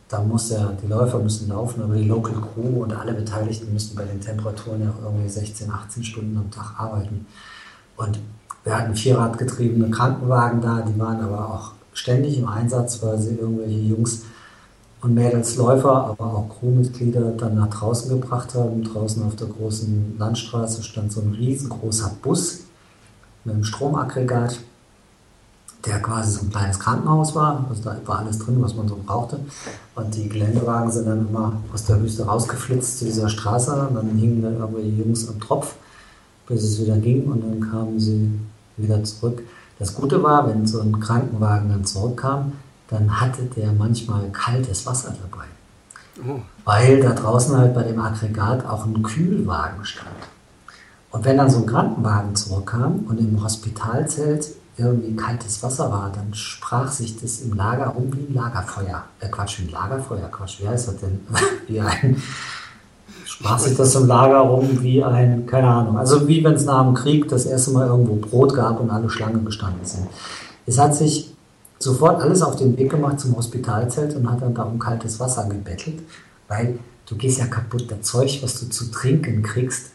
[0.07, 3.95] da muss ja, die Läufer müssen laufen, aber die Local Crew und alle Beteiligten müssen
[3.95, 7.25] bei den Temperaturen ja irgendwie 16, 18 Stunden am Tag arbeiten.
[7.97, 8.19] Und
[8.63, 13.79] wir hatten vierradgetriebene Krankenwagen da, die waren aber auch ständig im Einsatz, weil sie irgendwelche
[13.79, 14.23] Jungs
[15.01, 18.83] und Mädels Läufer, aber auch Crewmitglieder dann nach draußen gebracht haben.
[18.83, 22.61] Draußen auf der großen Landstraße stand so ein riesengroßer Bus
[23.43, 24.59] mit einem Stromaggregat
[25.85, 27.65] der quasi so ein kleines Krankenhaus war.
[27.69, 29.39] Also da war alles drin, was man so brauchte.
[29.95, 33.87] Und die Geländewagen sind dann immer aus der Wüste rausgeflitzt zu dieser Straße.
[33.87, 35.75] Und dann hingen dann irgendwelche Jungs am Tropf,
[36.47, 37.25] bis es wieder ging.
[37.25, 38.31] Und dann kamen sie
[38.77, 39.43] wieder zurück.
[39.79, 42.53] Das Gute war, wenn so ein Krankenwagen dann zurückkam,
[42.89, 45.45] dann hatte der manchmal kaltes Wasser dabei.
[46.27, 46.39] Oh.
[46.63, 50.09] Weil da draußen halt bei dem Aggregat auch ein Kühlwagen stand.
[51.11, 54.47] Und wenn dann so ein Krankenwagen zurückkam und im Hospitalzelt
[54.77, 59.03] irgendwie kaltes Wasser war, dann sprach sich das im Lager um wie ein Lagerfeuer.
[59.19, 61.21] Äh, Quatsch, wie ein Lagerfeuer, Quatsch, wie heißt das denn?
[61.67, 62.21] wie ein,
[63.25, 66.83] sprach sich das im Lager rum wie ein, keine Ahnung, also wie wenn es nach
[66.83, 70.07] dem Krieg das erste Mal irgendwo Brot gab und alle Schlange gestanden sind.
[70.65, 71.33] Es hat sich
[71.79, 75.47] sofort alles auf den Weg gemacht zum Hospitalzelt und hat dann da um kaltes Wasser
[75.47, 76.01] gebettelt,
[76.47, 77.85] weil du gehst ja kaputt.
[77.89, 79.91] Das Zeug, was du zu trinken kriegst,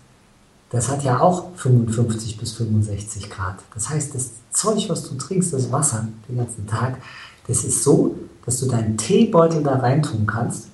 [0.71, 3.57] das hat ja auch 55 bis 65 Grad.
[3.75, 6.97] Das heißt, das Zeug, was du trinkst, das Wasser den ganzen Tag,
[7.47, 8.17] das ist so,
[8.47, 10.69] dass du deinen Teebeutel da reintun kannst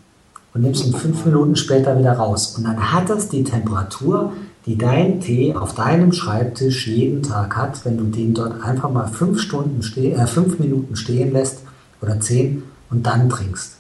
[0.52, 2.56] und nimmst ihn fünf Minuten später wieder raus.
[2.56, 4.32] Und dann hat das die Temperatur,
[4.66, 9.06] die dein Tee auf deinem Schreibtisch jeden Tag hat, wenn du den dort einfach mal
[9.06, 11.60] fünf, Stunden äh, fünf Minuten stehen lässt
[12.02, 13.76] oder zehn und dann trinkst.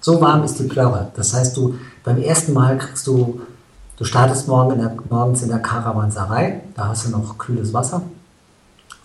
[0.00, 1.12] So warm ist die Plörre.
[1.16, 3.40] Das heißt, du beim ersten Mal kriegst du,
[4.02, 8.02] du startest morgen in der, morgens in der Karawanserei, da hast du noch kühles Wasser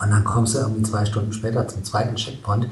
[0.00, 2.66] und dann kommst du irgendwie zwei Stunden später zum zweiten Checkpoint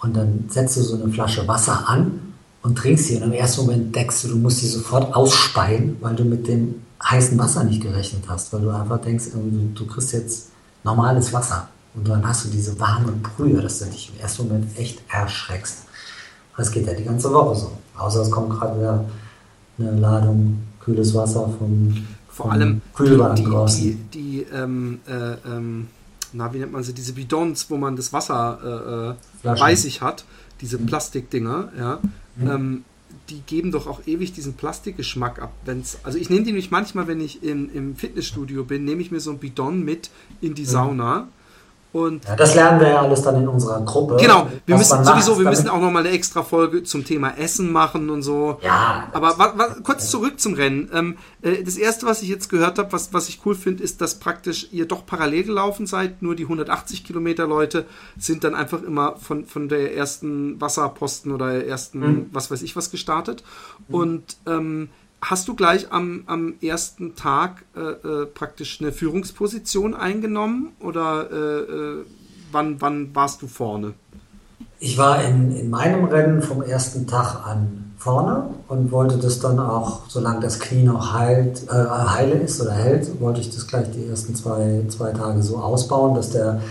[0.00, 3.18] und dann setzt du so eine Flasche Wasser an und trinkst sie.
[3.18, 6.82] Und im ersten Moment denkst du, du musst sie sofort ausspeien, weil du mit dem
[7.04, 10.48] heißen Wasser nicht gerechnet hast, weil du einfach denkst, du, du kriegst jetzt
[10.82, 11.68] normales Wasser.
[11.94, 15.84] Und dann hast du diese warme Brühe, dass du dich im ersten Moment echt erschreckst.
[16.56, 17.72] Das geht ja die ganze Woche so.
[17.96, 19.04] Außer es kommt gerade wieder
[19.78, 24.10] eine Ladung kühles Wasser vom, Vor vom allem Kühlwagen die, draußen.
[24.12, 25.88] Die, die ähm, äh, ähm,
[26.32, 30.00] na, wie nennt man sie, diese Bidons, wo man das Wasser äh, äh bei sich
[30.00, 30.24] hat,
[30.60, 30.86] diese mhm.
[30.86, 31.98] Plastikdinger, ja,
[32.36, 32.50] mhm.
[32.50, 32.84] ähm,
[33.28, 35.52] die geben doch auch ewig diesen Plastikgeschmack ab.
[35.64, 39.10] Wenn's, also ich nehme die nämlich manchmal, wenn ich in, im Fitnessstudio bin, nehme ich
[39.10, 40.10] mir so ein Bidon mit
[40.40, 40.68] in die mhm.
[41.92, 44.16] Und ja, das lernen wir ja alles dann in unserer Gruppe.
[44.20, 48.10] Genau, wir müssen sowieso, wir müssen auch nochmal eine extra Folge zum Thema Essen machen
[48.10, 48.58] und so.
[48.62, 49.08] Ja.
[49.12, 50.88] Aber wa, wa, kurz zurück zum Rennen.
[50.94, 54.00] Ähm, äh, das erste, was ich jetzt gehört habe, was, was ich cool finde, ist,
[54.00, 56.22] dass praktisch ihr doch parallel gelaufen seid.
[56.22, 57.86] Nur die 180 Kilometer Leute
[58.16, 62.26] sind dann einfach immer von, von der ersten Wasserposten oder ersten, mhm.
[62.32, 63.42] was weiß ich was gestartet.
[63.88, 63.94] Mhm.
[63.94, 64.88] Und ähm,
[65.22, 71.60] hast du gleich am, am ersten Tag äh, äh, praktisch eine Führungsposition eingenommen oder äh,
[71.60, 72.04] äh,
[72.52, 73.94] wann, wann warst du vorne?
[74.78, 79.58] Ich war in, in meinem Rennen vom ersten Tag an vorne und wollte das dann
[79.58, 83.90] auch, solange das Knie noch heilt, äh, heile ist oder hält, wollte ich das gleich
[83.90, 86.62] die ersten zwei, zwei Tage so ausbauen, dass der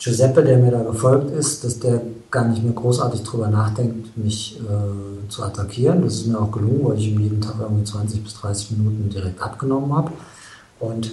[0.00, 4.58] Giuseppe, der mir da gefolgt ist, dass der gar nicht mehr großartig drüber nachdenkt, mich
[4.58, 6.02] äh, zu attackieren.
[6.02, 9.10] Das ist mir auch gelungen, weil ich ihm jeden Tag irgendwie 20 bis 30 Minuten
[9.10, 10.12] direkt abgenommen habe.
[10.78, 11.12] Und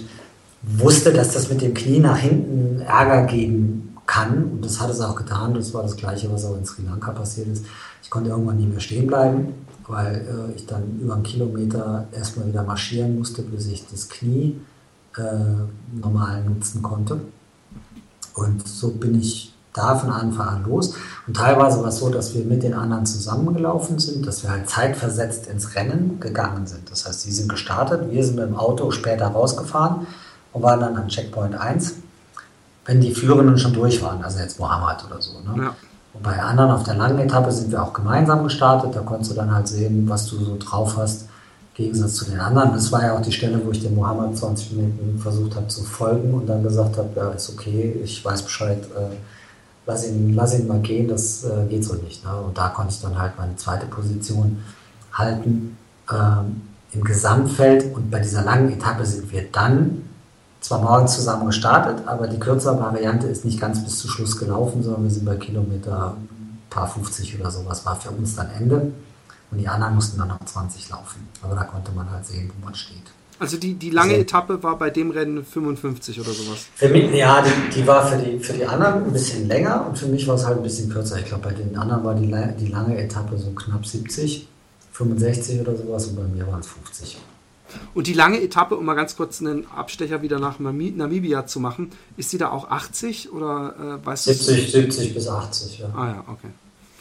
[0.62, 4.44] wusste, dass das mit dem Knie nach hinten Ärger geben kann.
[4.44, 5.52] Und das hat es auch getan.
[5.52, 7.66] Das war das Gleiche, was auch in Sri Lanka passiert ist.
[8.02, 9.52] Ich konnte irgendwann nicht mehr stehen bleiben,
[9.86, 14.56] weil äh, ich dann über einen Kilometer erstmal wieder marschieren musste, bis ich das Knie
[15.16, 17.20] äh, normal nutzen konnte.
[18.38, 20.94] Und so bin ich da von Anfang an los.
[21.26, 24.68] Und teilweise war es so, dass wir mit den anderen zusammengelaufen sind, dass wir halt
[24.68, 26.90] zeitversetzt ins Rennen gegangen sind.
[26.90, 30.06] Das heißt, sie sind gestartet, wir sind mit dem Auto später rausgefahren
[30.52, 31.94] und waren dann am Checkpoint 1,
[32.86, 35.32] wenn die Führenden schon durch waren, also jetzt Mohammed oder so.
[35.40, 35.64] Ne?
[35.64, 35.74] Ja.
[36.14, 39.34] Und bei anderen auf der langen Etappe sind wir auch gemeinsam gestartet, da konntest du
[39.34, 41.27] dann halt sehen, was du so drauf hast
[41.78, 42.72] Gegensatz zu den anderen.
[42.72, 45.84] Das war ja auch die Stelle, wo ich dem Mohammed 20 Minuten versucht habe zu
[45.84, 49.14] folgen und dann gesagt habe, ja, ist okay, ich weiß Bescheid, äh,
[49.86, 52.24] lass, ihn, lass ihn mal gehen, das äh, geht so nicht.
[52.24, 52.32] Ne?
[52.36, 54.58] Und da konnte ich dann halt meine zweite Position
[55.12, 55.76] halten
[56.12, 56.62] ähm,
[56.92, 60.02] im Gesamtfeld und bei dieser langen Etappe sind wir dann
[60.60, 64.82] zwar morgens zusammen gestartet, aber die kürzere Variante ist nicht ganz bis zum Schluss gelaufen,
[64.82, 66.16] sondern wir sind bei Kilometer
[66.70, 68.92] paar 50 oder sowas, war für uns dann Ende.
[69.50, 71.26] Und die anderen mussten dann noch 20 laufen.
[71.42, 72.96] Aber da konnte man halt sehen, wo man steht.
[73.40, 76.66] Also die, die lange also, Etappe war bei dem Rennen 55 oder sowas?
[76.74, 79.96] Für mich, ja, die, die war für die, für die anderen ein bisschen länger und
[79.96, 81.18] für mich war es halt ein bisschen kürzer.
[81.18, 82.26] Ich glaube, bei den anderen war die,
[82.58, 84.48] die lange Etappe so knapp 70,
[84.92, 87.18] 65 oder sowas und bei mir waren es 50.
[87.94, 91.90] Und die lange Etappe, um mal ganz kurz einen Abstecher wieder nach Namibia zu machen,
[92.16, 94.80] ist die da auch 80 oder äh, weißt 70, du?
[94.80, 95.86] 70 bis 80, ja.
[95.94, 96.48] Ah ja, okay.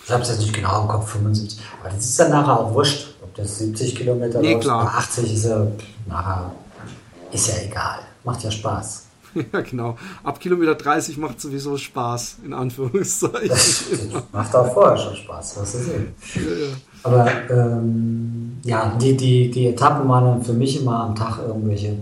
[0.07, 1.59] Ich habe es jetzt nicht genau im Kopf, 75.
[1.81, 4.89] Aber das ist dann nachher auch wurscht, ob das 70 Kilometer nee, klar.
[4.99, 5.67] 80 ist ja
[6.07, 6.49] nachher,
[7.29, 7.99] ist ja egal.
[8.23, 9.03] Macht ja Spaß.
[9.53, 9.97] Ja, genau.
[10.23, 13.49] Ab Kilometer 30 macht sowieso Spaß, in Anführungszeichen.
[13.49, 13.83] Das
[14.31, 16.15] macht auch vorher schon Spaß, was sehen.
[16.33, 16.73] Ja, ja.
[17.03, 21.97] Aber ähm, ja, die, die, die Etappen waren dann für mich immer am Tag irgendwelche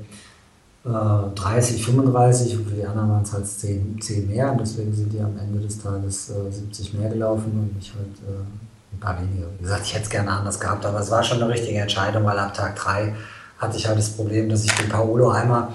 [0.86, 4.94] 30, äh, 35 und für die anderen waren es halt 10, 10 mehr und deswegen
[4.94, 9.00] sind die am Ende des Tages äh, 70 mehr gelaufen und ich halt äh, ein
[9.00, 9.48] paar weniger.
[9.58, 12.24] Wie gesagt, ich hätte es gerne anders gehabt, aber es war schon eine richtige Entscheidung,
[12.26, 13.16] weil ab Tag 3
[13.58, 15.70] hatte ich halt das Problem, dass ich den Paolo einmal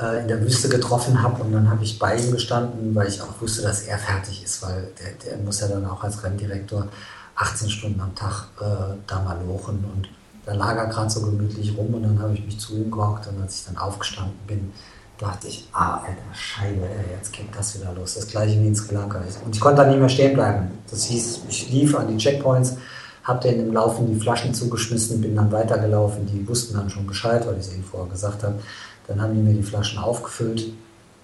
[0.00, 3.20] äh, in der Wüste getroffen habe und dann habe ich bei ihm gestanden, weil ich
[3.20, 6.88] auch wusste, dass er fertig ist, weil der, der muss ja dann auch als Renndirektor
[7.34, 10.08] 18 Stunden am Tag äh, da mal lochen und
[10.48, 13.26] da lag er gerade so gemütlich rum und dann habe ich mich zu ihm gehockt
[13.26, 14.72] und als ich dann aufgestanden bin,
[15.18, 18.14] dachte ich, ah, alter Scheibe, ey, jetzt geht das wieder los.
[18.14, 19.20] Das gleiche wie in Sri Lanka.
[19.44, 20.70] Und ich konnte da nicht mehr stehen bleiben.
[20.90, 22.78] Das hieß, ich lief an die Checkpoints,
[23.24, 26.24] habe denen im Laufen die Flaschen zugeschmissen, bin dann weitergelaufen.
[26.24, 28.54] Die wussten dann schon Bescheid, weil ich es ihnen vorher gesagt habe.
[29.06, 30.72] Dann haben die mir die Flaschen aufgefüllt.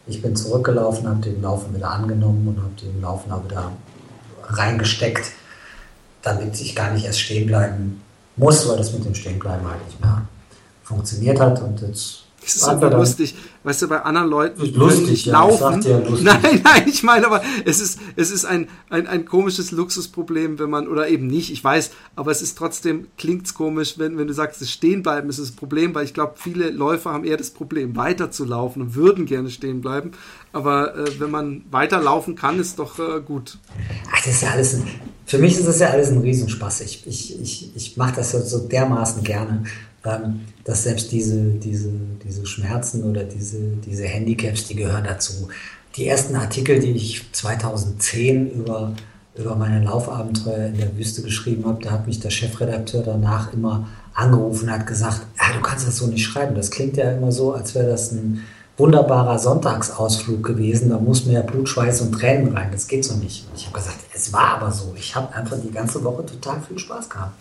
[0.06, 3.72] Ich bin zurückgelaufen, habe den Laufen wieder angenommen und habe den Laufen auch wieder
[4.48, 5.32] reingesteckt,
[6.20, 8.02] damit ich gar nicht erst stehen bleiben
[8.36, 10.22] muss, weil das mit dem Stehenbleiben halt nicht mehr
[10.82, 11.60] funktioniert hat.
[11.62, 13.34] Und jetzt das ist so lustig.
[13.62, 15.82] Weißt du, bei anderen Leuten lustig, ja, laufen.
[15.82, 15.98] Ja.
[16.22, 20.68] Nein, nein, ich meine aber, es ist, es ist ein, ein, ein komisches Luxusproblem, wenn
[20.68, 24.34] man, oder eben nicht, ich weiß, aber es ist trotzdem, klingt's komisch, wenn, wenn du
[24.34, 27.50] sagst, es stehen bleiben ist das Problem, weil ich glaube, viele Läufer haben eher das
[27.50, 30.12] Problem, weiterzulaufen und würden gerne stehen bleiben.
[30.52, 33.58] Aber äh, wenn man weiterlaufen kann, ist doch äh, gut.
[34.12, 34.86] Ach, das ist ja alles, ein,
[35.26, 36.82] für mich ist das ja alles ein Riesenspaß.
[36.82, 39.64] Ich, ich, ich, ich mache das so dermaßen gerne
[40.64, 41.90] dass selbst diese, diese,
[42.22, 45.48] diese Schmerzen oder diese, diese Handicaps, die gehören dazu.
[45.96, 48.92] Die ersten Artikel, die ich 2010 über,
[49.34, 53.88] über meine Laufabenteuer in der Wüste geschrieben habe, da hat mich der Chefredakteur danach immer
[54.12, 56.54] angerufen und hat gesagt, ja, du kannst das so nicht schreiben.
[56.54, 58.42] Das klingt ja immer so, als wäre das ein
[58.76, 60.90] wunderbarer Sonntagsausflug gewesen.
[60.90, 62.68] Da muss mehr Blut, Schweiß und Tränen rein.
[62.72, 63.46] Das geht so nicht.
[63.56, 64.94] Ich habe gesagt, es war aber so.
[64.98, 67.32] Ich habe einfach die ganze Woche total viel Spaß gehabt.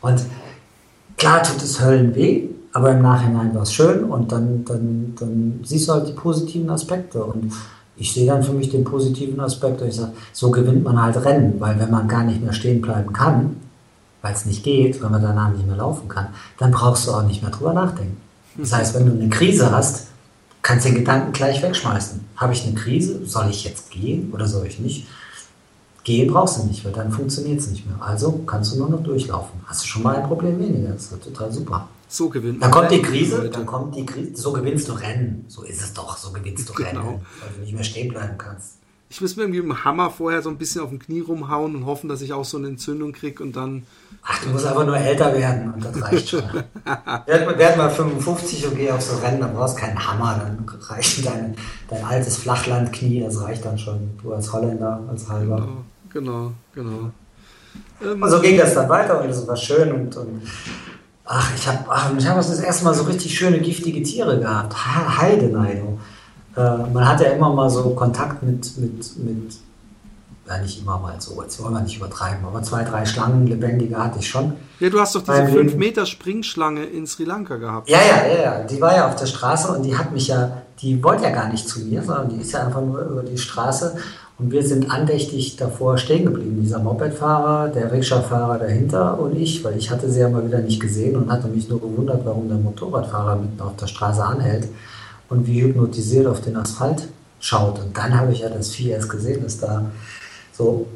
[0.00, 0.24] Und
[1.16, 5.60] Klar tut es Höllen weh, aber im Nachhinein war es schön und dann, dann, dann
[5.64, 7.24] siehst du halt die positiven Aspekte.
[7.24, 7.52] Und
[7.96, 11.54] ich sehe dann für mich den positiven Aspekt, ich sage, so gewinnt man halt Rennen,
[11.58, 13.56] weil wenn man gar nicht mehr stehen bleiben kann,
[14.20, 17.22] weil es nicht geht, wenn man danach nicht mehr laufen kann, dann brauchst du auch
[17.22, 18.18] nicht mehr drüber nachdenken.
[18.58, 20.08] Das heißt, wenn du eine Krise hast,
[20.62, 22.20] kannst du den Gedanken gleich wegschmeißen.
[22.36, 23.24] Habe ich eine Krise?
[23.24, 25.06] Soll ich jetzt gehen oder soll ich nicht?
[26.06, 28.00] Gehen brauchst du nicht, weil dann funktioniert es nicht mehr.
[28.00, 29.58] Also kannst du nur noch durchlaufen.
[29.66, 30.90] Hast du schon mal ein Problem weniger.
[30.90, 31.88] Das ist total super.
[32.06, 34.40] So gewinnt Dann kommt die Krise, dann kommt die Krise.
[34.40, 35.44] So gewinnst du Rennen.
[35.48, 36.16] So ist es doch.
[36.16, 37.00] So gewinnst du genau.
[37.00, 38.76] Rennen, weil du nicht mehr stehen bleiben kannst.
[39.08, 41.74] Ich muss mir irgendwie mit dem Hammer vorher so ein bisschen auf dem Knie rumhauen
[41.74, 43.82] und hoffen, dass ich auch so eine Entzündung kriege und dann.
[44.22, 46.44] Ach, du musst einfach nur älter werden und das reicht schon.
[46.44, 47.26] werd,
[47.58, 51.26] werd mal 55 und geh auf so Rennen, dann brauchst du keinen Hammer, dann reicht
[51.26, 51.56] dein,
[51.88, 54.10] dein altes Flachlandknie, das reicht dann schon.
[54.22, 55.56] Du als Holländer, als Halber.
[55.56, 57.10] Genau genau, genau.
[58.02, 60.42] Ähm, und so ging das dann weiter und es war schön und, und
[61.24, 61.84] ach, ich habe
[62.18, 64.74] ich hab das erste Mal so richtig schöne giftige Tiere gehabt.
[65.18, 65.98] Heideneido.
[66.56, 66.60] Äh,
[66.92, 69.56] man hat ja immer mal so Kontakt mit, mit, mit
[70.48, 73.98] ja nicht immer mal so, jetzt wollen wir nicht übertreiben, aber zwei, drei Schlangen lebendige
[73.98, 74.52] hatte ich schon.
[74.78, 77.88] Ja, du hast doch diese 5 Meter Springschlange in Sri Lanka gehabt.
[77.88, 80.62] Ja, ja, ja, ja, die war ja auf der Straße und die hat mich ja,
[80.80, 83.38] die wollte ja gar nicht zu mir, sondern die ist ja einfach nur über die
[83.38, 83.96] Straße
[84.38, 86.60] und wir sind andächtig davor stehen geblieben.
[86.60, 90.78] Dieser Mopedfahrer, der Rikscha-Fahrer dahinter und ich, weil ich hatte sie ja mal wieder nicht
[90.78, 94.68] gesehen und hatte mich nur gewundert, warum der Motorradfahrer mitten auf der Straße anhält
[95.30, 97.08] und wie hypnotisiert auf den Asphalt
[97.40, 97.78] schaut.
[97.78, 99.86] Und dann habe ich ja das Vieh erst gesehen, dass da
[100.52, 100.86] so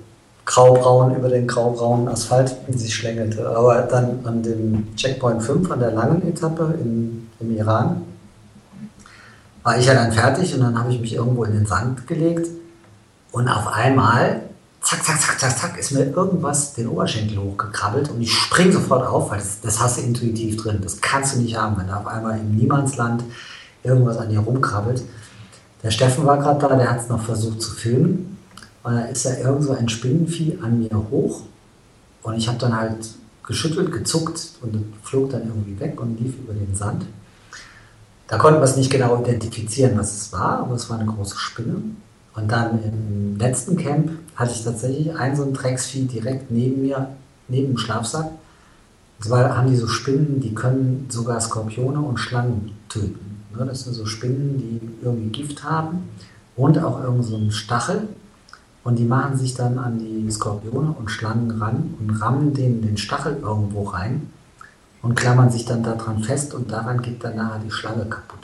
[0.45, 3.49] graubraun über den graubraunen Asphalt sich schlängelte.
[3.49, 8.03] Aber dann an dem Checkpoint 5 an der langen Etappe in, im Iran
[9.62, 12.47] war ich ja dann fertig und dann habe ich mich irgendwo in den Sand gelegt
[13.33, 14.43] und auf einmal,
[14.81, 19.07] zack, zack, zack, zack, zack, ist mir irgendwas den Oberschenkel hochgekrabbelt und ich springe sofort
[19.07, 20.81] auf, weil das, das hast du intuitiv drin.
[20.83, 23.24] Das kannst du nicht haben, wenn da auf einmal im Niemandsland
[23.83, 25.03] irgendwas an dir rumkrabbelt.
[25.83, 28.39] Der Steffen war gerade da, der hat es noch versucht zu filmen.
[28.83, 31.43] Und da ist ja irgend so ein Spinnenvieh an mir hoch.
[32.22, 32.97] Und ich habe dann halt
[33.47, 37.07] geschüttelt, gezuckt und flog dann irgendwie weg und lief über den Sand.
[38.28, 41.37] Da konnten wir es nicht genau identifizieren, was es war, aber es war eine große
[41.37, 41.83] Spinne.
[42.35, 47.09] Und dann im letzten Camp hatte ich tatsächlich ein so ein Drecksvieh direkt neben mir,
[47.49, 48.26] neben dem Schlafsack.
[49.18, 53.43] Und zwar haben die so Spinnen, die können sogar Skorpione und Schlangen töten.
[53.57, 56.09] Ne, das sind so Spinnen, die irgendwie Gift haben
[56.57, 58.09] und auch irgend so Stachel.
[58.83, 62.97] Und die machen sich dann an die Skorpione und Schlangen ran und rammen denen den
[62.97, 64.31] Stachel irgendwo rein
[65.03, 68.39] und klammern sich dann daran fest und daran geht dann nachher die Schlange kaputt.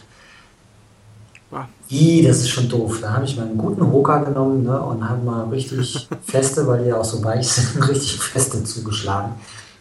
[1.88, 2.98] I, das ist schon doof.
[3.00, 6.82] Da habe ich mal einen guten Hoka genommen ne, und habe mal richtig feste, weil
[6.82, 9.34] die ja auch so weich sind, richtig feste zugeschlagen.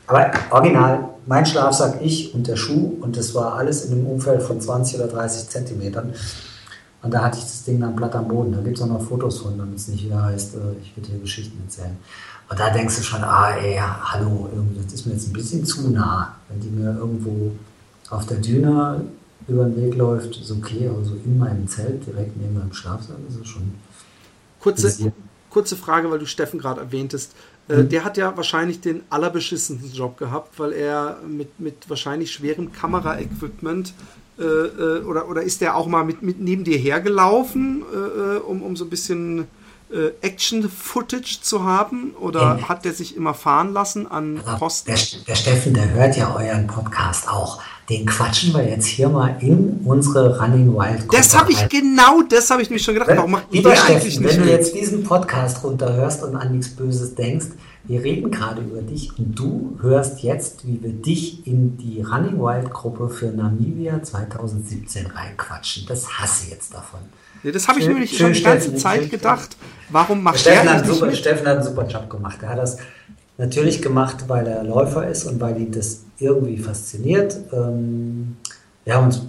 [0.07, 4.43] Aber original, mein Schlafsack, ich und der Schuh und das war alles in einem Umfeld
[4.43, 6.13] von 20 oder 30 Zentimetern.
[7.01, 8.51] Und da hatte ich das Ding dann platt am Boden.
[8.51, 11.09] Da gibt es auch noch Fotos von, damit es nicht wieder heißt, äh, ich würde
[11.09, 11.97] hier Geschichten erzählen.
[12.49, 14.49] Und da denkst du schon, ah ey, hallo,
[14.83, 16.35] das ist mir jetzt ein bisschen zu nah.
[16.49, 17.51] Wenn die mir irgendwo
[18.11, 19.01] auf der Düne
[19.47, 23.17] über den Weg läuft, ist okay, aber so in meinem Zelt, direkt neben meinem Schlafsaal,
[23.29, 23.73] ist es schon.
[24.59, 25.13] Kurze,
[25.49, 27.33] kurze Frage, weil du Steffen gerade erwähntest.
[27.69, 27.89] Äh, mhm.
[27.89, 33.93] Der hat ja wahrscheinlich den allerbeschissensten Job gehabt, weil er mit, mit wahrscheinlich schwerem Kameraequipment
[34.37, 38.37] äh, äh oder, oder ist der auch mal mit, mit neben dir hergelaufen, äh, äh
[38.39, 39.47] um, um so ein bisschen
[39.91, 42.15] äh, Action-Footage zu haben?
[42.19, 42.69] Oder Ja.
[42.69, 44.93] hat der sich immer fahren lassen an Aber Posten?
[44.93, 47.61] Der, der Steffen, der hört ja euren Podcast auch.
[47.89, 51.69] Den quatschen wir jetzt hier mal in unsere Running Wild Gruppe Das habe ich rein.
[51.69, 53.09] genau, das habe ich mich schon gedacht.
[53.09, 56.51] Wenn, Warum macht ihr eigentlich Steffen, nicht wenn du jetzt diesen Podcast runterhörst und an
[56.51, 57.47] nichts Böses denkst,
[57.83, 62.39] wir reden gerade über dich und du hörst jetzt, wie wir dich in die Running
[62.39, 65.85] Wild Gruppe für Namibia 2017 reinquatschen.
[65.87, 67.01] Das hasse ich jetzt davon.
[67.43, 69.55] Nee, das habe ich nämlich schon die ganze Zeit gedacht.
[69.89, 71.13] Warum macht Steffen der hat, eigentlich super?
[71.13, 72.37] Steffen hat einen super Job gemacht.
[72.41, 72.77] Er hat das
[73.37, 77.37] natürlich gemacht, weil er Läufer ist und weil ihn das irgendwie fasziniert.
[77.51, 78.37] Ähm,
[78.83, 79.21] wir haben uns,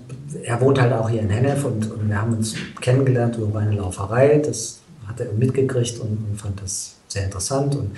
[0.42, 3.74] er wohnt halt auch hier in Hennef und, und wir haben uns kennengelernt über eine
[3.74, 4.42] Lauferei.
[4.44, 7.74] Das hat er mitgekriegt und, und fand das sehr interessant.
[7.74, 7.92] Und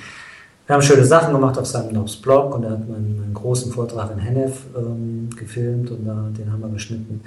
[0.67, 3.73] wir haben schöne Sachen gemacht auf seinem Nobs Blog und er hat meinen, meinen großen
[3.73, 7.23] Vortrag in Hennef ähm, gefilmt und da, den haben wir geschnitten.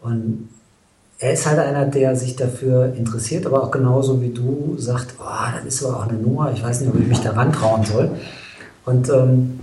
[0.00, 0.48] Und
[1.18, 5.24] er ist halt einer, der sich dafür interessiert, aber auch genauso wie du sagt, oh,
[5.54, 8.10] das ist aber auch eine Nummer, ich weiß nicht, ob ich mich da rantrauen soll.
[8.84, 9.60] Und ähm,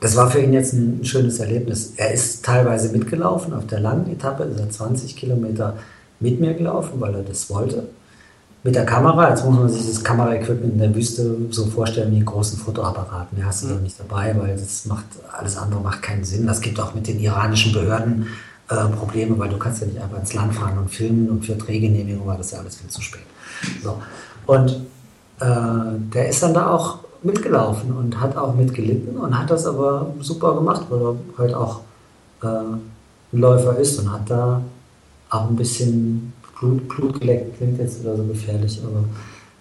[0.00, 1.94] das war für ihn jetzt ein schönes Erlebnis.
[1.96, 5.76] Er ist teilweise mitgelaufen, auf der langen Etappe ist er 20 Kilometer
[6.20, 7.88] mit mir gelaufen, weil er das wollte.
[8.62, 12.16] Mit der Kamera, jetzt muss man sich das Kameraequipment in der Wüste so vorstellen wie
[12.16, 13.32] einen großen Fotoapparat.
[13.32, 16.46] Mehr hast du da nicht dabei, weil das macht, alles andere macht keinen Sinn.
[16.46, 18.26] Das gibt auch mit den iranischen Behörden
[18.68, 21.54] äh, Probleme, weil du kannst ja nicht einfach ins Land fahren und filmen und für
[21.54, 23.22] Drehgenehmigung war das ja alles viel zu spät.
[23.82, 24.00] So.
[24.46, 24.70] Und
[25.40, 30.12] äh, der ist dann da auch mitgelaufen und hat auch mitgelitten und hat das aber
[30.20, 31.80] super gemacht, weil er halt auch
[32.42, 32.80] äh, ein
[33.40, 34.62] Läufer ist und hat da
[35.30, 39.04] auch ein bisschen Blut, Blut geleckt, klingt jetzt wieder so gefährlich, aber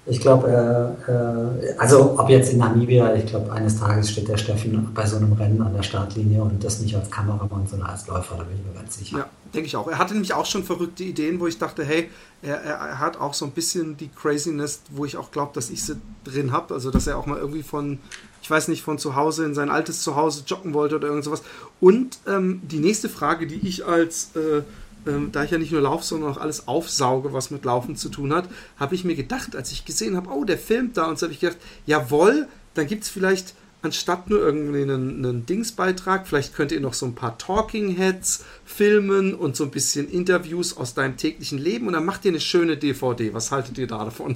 [0.10, 4.38] ich glaube, äh, äh, also ob jetzt in Namibia, ich glaube, eines Tages steht der
[4.38, 8.08] Steffen bei so einem Rennen an der Startlinie und das nicht als Kameramann, sondern als
[8.08, 9.18] Läufer, da bin ich mir ganz sicher.
[9.18, 9.88] Ja, denke ich auch.
[9.88, 12.10] Er hatte nämlich auch schon verrückte Ideen, wo ich dachte, hey,
[12.42, 15.84] er, er hat auch so ein bisschen die Craziness, wo ich auch glaube, dass ich
[15.84, 16.74] sie drin habe.
[16.74, 18.00] Also, dass er auch mal irgendwie von,
[18.42, 21.44] ich weiß nicht, von zu Hause in sein altes Zuhause joggen wollte oder irgend sowas.
[21.82, 24.62] Und ähm, die nächste Frage, die ich als, äh,
[25.08, 28.10] ähm, da ich ja nicht nur laufe, sondern auch alles aufsauge, was mit Laufen zu
[28.10, 31.18] tun hat, habe ich mir gedacht, als ich gesehen habe, oh, der filmt da und
[31.18, 36.28] so habe ich gedacht, jawohl, dann gibt es vielleicht anstatt nur irgendwie einen, einen Dingsbeitrag,
[36.28, 40.76] vielleicht könnt ihr noch so ein paar Talking Heads filmen und so ein bisschen Interviews
[40.76, 43.34] aus deinem täglichen Leben und dann macht ihr eine schöne DVD.
[43.34, 44.36] Was haltet ihr da davon?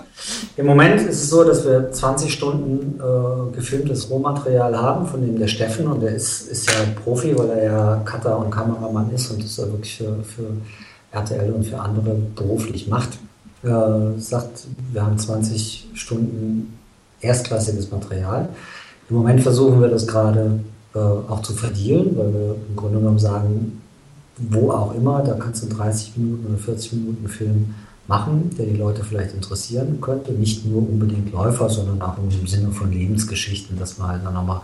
[0.56, 5.38] Im Moment ist es so, dass wir 20 Stunden äh, gefilmtes Rohmaterial haben, von dem
[5.38, 9.30] der Steffen, und der ist, ist ja Profi, weil er ja Cutter und Kameramann ist
[9.30, 10.48] und das ja wirklich für, für
[11.10, 13.18] RTL und für andere beruflich macht.
[13.62, 16.78] Äh, sagt, wir haben 20 Stunden
[17.20, 18.48] erstklassiges Material.
[19.08, 20.60] Im Moment versuchen wir das gerade
[20.94, 23.82] äh, auch zu verdienen, weil wir im Grunde genommen sagen,
[24.36, 27.74] wo auch immer, da kannst du 30 Minuten oder 40 Minuten Film
[28.06, 30.32] machen, der die Leute vielleicht interessieren könnte.
[30.32, 34.60] Nicht nur unbedingt Läufer, sondern auch im Sinne von Lebensgeschichten, dass man halt dann nochmal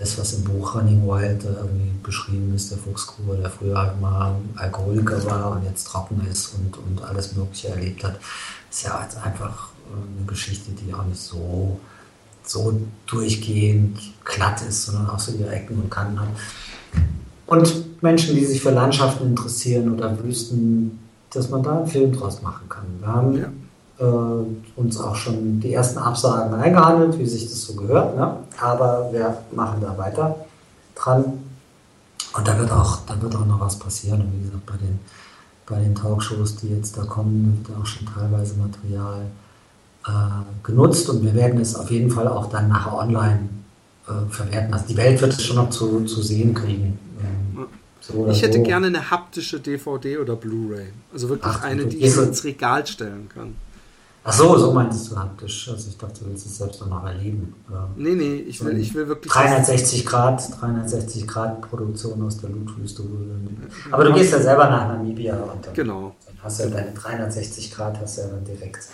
[0.00, 4.00] das, was im Buch Running Wild äh, irgendwie beschrieben ist, der Fuchsgruber, der früher halt
[4.00, 8.18] mal Alkoholiker war und jetzt trocken ist und, und alles Mögliche erlebt hat,
[8.70, 11.78] ist ja jetzt einfach äh, eine Geschichte, die auch nicht so,
[12.44, 16.28] so durchgehend glatt ist, sondern auch so ihre Ecken und Kanten hat.
[17.46, 20.98] Und Menschen, die sich für Landschaften interessieren oder Wüsten,
[21.30, 22.84] dass man da einen Film draus machen kann.
[23.00, 23.48] Wir haben Ja.
[23.98, 24.44] äh,
[24.76, 28.36] uns auch schon die ersten Absagen eingehandelt, wie sich das so gehört, ne?
[28.60, 30.36] aber wir machen da weiter
[30.94, 31.24] dran.
[32.36, 34.20] Und da wird auch, da wird auch noch was passieren.
[34.20, 34.98] Und wie gesagt, bei den,
[35.66, 39.22] bei den Talkshows, die jetzt da kommen, wird auch schon teilweise Material
[40.62, 43.48] genutzt und wir werden es auf jeden Fall auch dann nachher online
[44.08, 44.72] äh, verwerten.
[44.72, 46.98] Also die Welt wird es schon noch zu, zu sehen kriegen.
[47.22, 47.66] Ähm,
[48.00, 48.62] so Ich hätte so.
[48.64, 50.86] gerne eine haptische DVD oder Blu-ray.
[51.12, 53.54] Also wirklich Ach, eine, die ich ins Regal stellen kann.
[54.22, 55.68] Ach so, so meintest du haptisch.
[55.70, 57.54] Also ich dachte, du willst es selbst noch erleben.
[57.96, 59.32] Nee, nee, ich will, ich will wirklich.
[59.32, 63.02] 360 Grad, 360 Grad Produktion aus der Lutwüste.
[63.90, 66.14] Aber du gehst ja selber nach Namibia und dann, Genau.
[66.26, 68.88] dann hast du ja deine 360 Grad, hast du ja dann direkt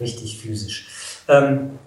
[0.00, 0.86] richtig physisch.
[1.28, 1.78] Ähm,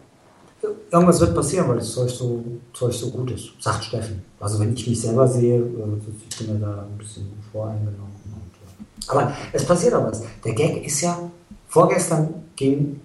[0.91, 2.43] irgendwas wird passieren, weil das Zeug so,
[2.74, 4.24] Zeug so gut ist, sagt Steffen.
[4.39, 5.99] Also wenn ich mich selber sehe, äh,
[6.30, 7.97] ich bin mir da ein bisschen voreingenommen.
[7.97, 10.24] Äh, aber es passiert auch was.
[10.43, 11.20] Der Gag ist ja,
[11.68, 13.01] vorgestern ging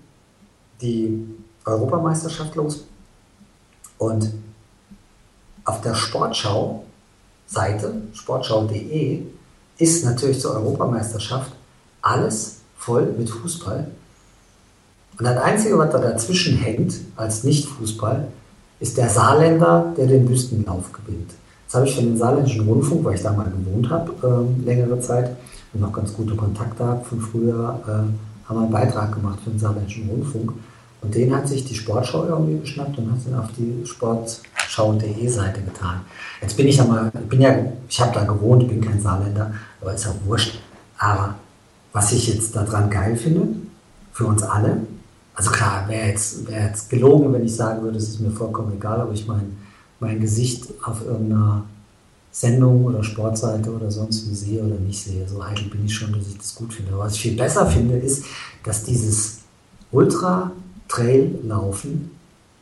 [0.80, 1.26] die
[1.64, 2.84] Europameisterschaft los
[3.98, 4.32] und
[5.64, 9.22] auf der Sportschau-Seite, sportschau.de,
[9.78, 11.52] ist natürlich zur Europameisterschaft
[12.02, 13.88] alles voll mit Fußball.
[15.18, 18.28] Und das Einzige, was da dazwischen hängt, als Nicht-Fußball,
[18.80, 21.30] ist der Saarländer, der den Wüstenlauf gewinnt.
[21.66, 24.98] Das habe ich von den Saarländischen Rundfunk, weil ich da mal gewohnt habe, ähm, längere
[25.00, 25.36] Zeit
[25.72, 29.58] und noch ganz gute Kontakte habe von früher, äh, haben einen Beitrag gemacht für den
[29.58, 30.52] Saarländischen Rundfunk.
[31.00, 35.60] Und den hat sich die Sportschau irgendwie geschnappt und hat ihn auf die sportschau.de Seite
[35.62, 36.00] getan.
[36.40, 37.54] Jetzt bin ich ja mal, ich bin ja,
[37.88, 40.60] ich habe da gewohnt, bin kein Saarländer, aber ist auch wurscht.
[40.98, 41.34] Aber
[41.92, 43.48] was ich jetzt daran geil finde,
[44.12, 44.76] für uns alle,
[45.42, 48.74] also klar, wäre jetzt, wär jetzt gelogen, wenn ich sagen würde, es ist mir vollkommen
[48.76, 49.56] egal, ob ich mein,
[49.98, 51.64] mein Gesicht auf irgendeiner
[52.30, 55.28] Sendung oder Sportseite oder sonst wie sehe oder nicht sehe.
[55.28, 56.92] So eitel bin ich schon, dass ich das gut finde.
[56.92, 58.24] Aber was ich viel besser finde, ist,
[58.62, 59.38] dass dieses
[59.90, 62.12] Ultra-Trail-Laufen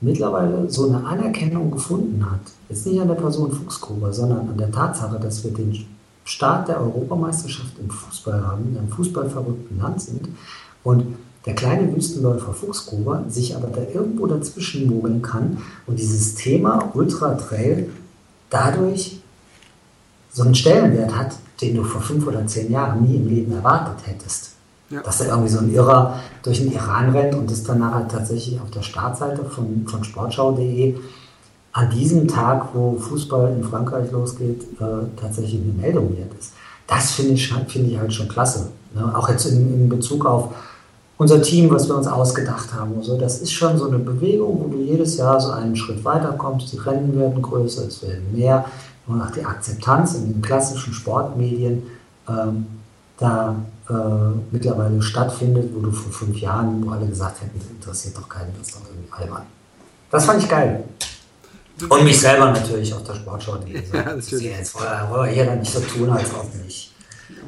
[0.01, 2.41] mittlerweile so eine Anerkennung gefunden hat.
[2.71, 5.85] Jetzt nicht an der Person Fuchsgruber, sondern an der Tatsache, dass wir den
[6.25, 10.31] Start der Europameisterschaft im Fußball haben, in einem fußballverrückten Land sind
[10.83, 11.15] und
[11.47, 17.35] der kleine Wüstenläufer Fuchsgruber sich aber da irgendwo dazwischen mogeln kann und dieses Thema Ultra
[17.35, 17.89] Trail
[18.51, 19.21] dadurch
[20.33, 24.07] so einen Stellenwert hat, den du vor fünf oder zehn Jahren nie im Leben erwartet
[24.07, 24.51] hättest.
[24.91, 25.03] Ja.
[25.03, 28.61] Dass da irgendwie so ein Irrer durch den Iran rennt und das dann nachher tatsächlich
[28.61, 30.97] auf der Startseite von, von sportschau.de
[31.73, 36.55] an diesem Tag, wo Fußball in Frankreich losgeht, äh, tatsächlich eine Meldung wert ist.
[36.89, 38.71] Das finde ich, find ich halt schon klasse.
[38.93, 39.17] Ne?
[39.17, 40.53] Auch jetzt in, in Bezug auf
[41.21, 42.97] unser Team, was wir uns ausgedacht haben.
[42.97, 46.33] Also das ist schon so eine Bewegung, wo du jedes Jahr so einen Schritt weiter
[46.33, 46.73] kommst.
[46.73, 48.65] Die Rennen werden größer, es werden mehr.
[49.07, 51.83] Und auch die Akzeptanz in den klassischen Sportmedien
[52.27, 52.67] ähm,
[53.19, 53.55] da
[53.91, 53.93] äh,
[54.51, 58.55] mittlerweile stattfindet, wo du vor fünf Jahren, wo alle gesagt hätten, das interessiert doch keinen,
[58.59, 59.43] das ist doch irgendwie albern.
[60.11, 60.85] Das fand ich geil.
[61.87, 63.59] Und mich selber natürlich auf der Sportschau.
[63.93, 64.57] Ja, natürlich.
[64.57, 66.90] Jetzt wollen wir hier dann nicht so tun, als ob nicht.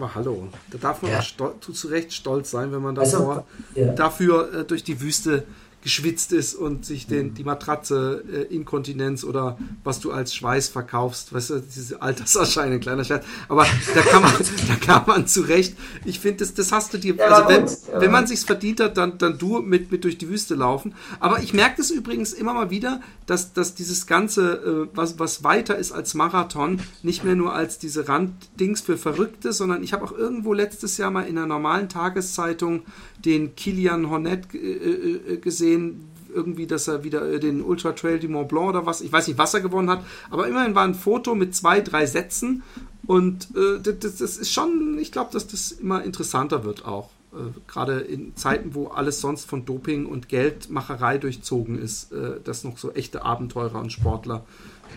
[0.03, 1.23] Aber hallo, da darf man ja.
[1.23, 3.45] zu Recht stolz sein, wenn man davor,
[3.77, 3.93] also, ja.
[3.93, 5.45] dafür äh, durch die Wüste
[5.81, 7.35] geschwitzt ist und sich den, mhm.
[7.35, 13.05] die Matratze äh, Inkontinenz oder was du als Schweiß verkaufst, weißt du, diese Alterserscheinung, kleiner
[13.05, 13.25] Scherz.
[13.49, 14.33] Aber da kann man,
[14.69, 15.77] da kann man zurecht.
[16.05, 18.01] Ich finde, das, das hast du dir, ja, also wenn, ja.
[18.01, 20.97] wenn man sich's verdient hat, dann, dann du mit, mit durch die Wüste laufen.
[21.21, 23.01] Aber ich merke das übrigens immer mal wieder,
[23.33, 27.79] dass, dass dieses Ganze, äh, was, was weiter ist als Marathon, nicht mehr nur als
[27.79, 31.89] diese Randdings für Verrückte, sondern ich habe auch irgendwo letztes Jahr mal in einer normalen
[31.89, 32.83] Tageszeitung
[33.25, 38.29] den Kilian Hornet äh, äh, gesehen, irgendwie, dass er wieder äh, den Ultra Trail du
[38.29, 40.95] Mont Blanc oder was, ich weiß nicht, was er gewonnen hat, aber immerhin war ein
[40.95, 42.63] Foto mit zwei, drei Sätzen
[43.07, 47.09] und äh, das, das, ist schon, ich glaube, dass das immer interessanter wird auch.
[47.33, 52.65] Äh, Gerade in Zeiten, wo alles sonst von Doping und Geldmacherei durchzogen ist, äh, dass
[52.65, 54.43] noch so echte Abenteurer und Sportler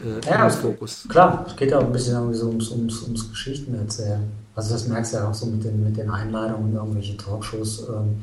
[0.03, 1.05] äh, ja, Fokus.
[1.07, 4.23] Klar, es geht auch ein bisschen irgendwie so ums, ums, ums Geschichten erzählen.
[4.55, 7.87] Also das merkst du ja auch so mit den, mit den Einleitungen in irgendwelche Talkshows.
[7.89, 8.21] Ähm,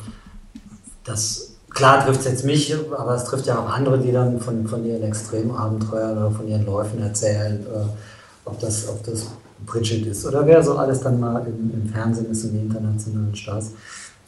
[1.05, 4.67] das, klar trifft es jetzt mich, aber es trifft ja auch andere, die dann von,
[4.67, 9.27] von ihren Extremabenteuern oder von ihren Läufen erzählen, äh, ob, das, ob das
[9.67, 13.35] Bridget ist oder wer so alles dann mal im, im Fernsehen ist, in den internationalen
[13.35, 13.71] Stars.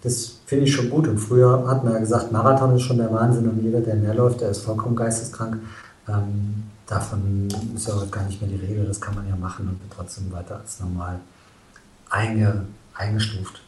[0.05, 1.09] Das finde ich schon gut.
[1.09, 4.15] Und früher hat man ja gesagt, Marathon ist schon der Wahnsinn und jeder, der mehr
[4.15, 5.59] läuft, der ist vollkommen geisteskrank.
[6.07, 8.85] Ähm, davon ist ja heute gar nicht mehr die Rede.
[8.85, 11.21] Das kann man ja machen und wird trotzdem weiter als normal
[12.11, 13.63] einge, eingestuft.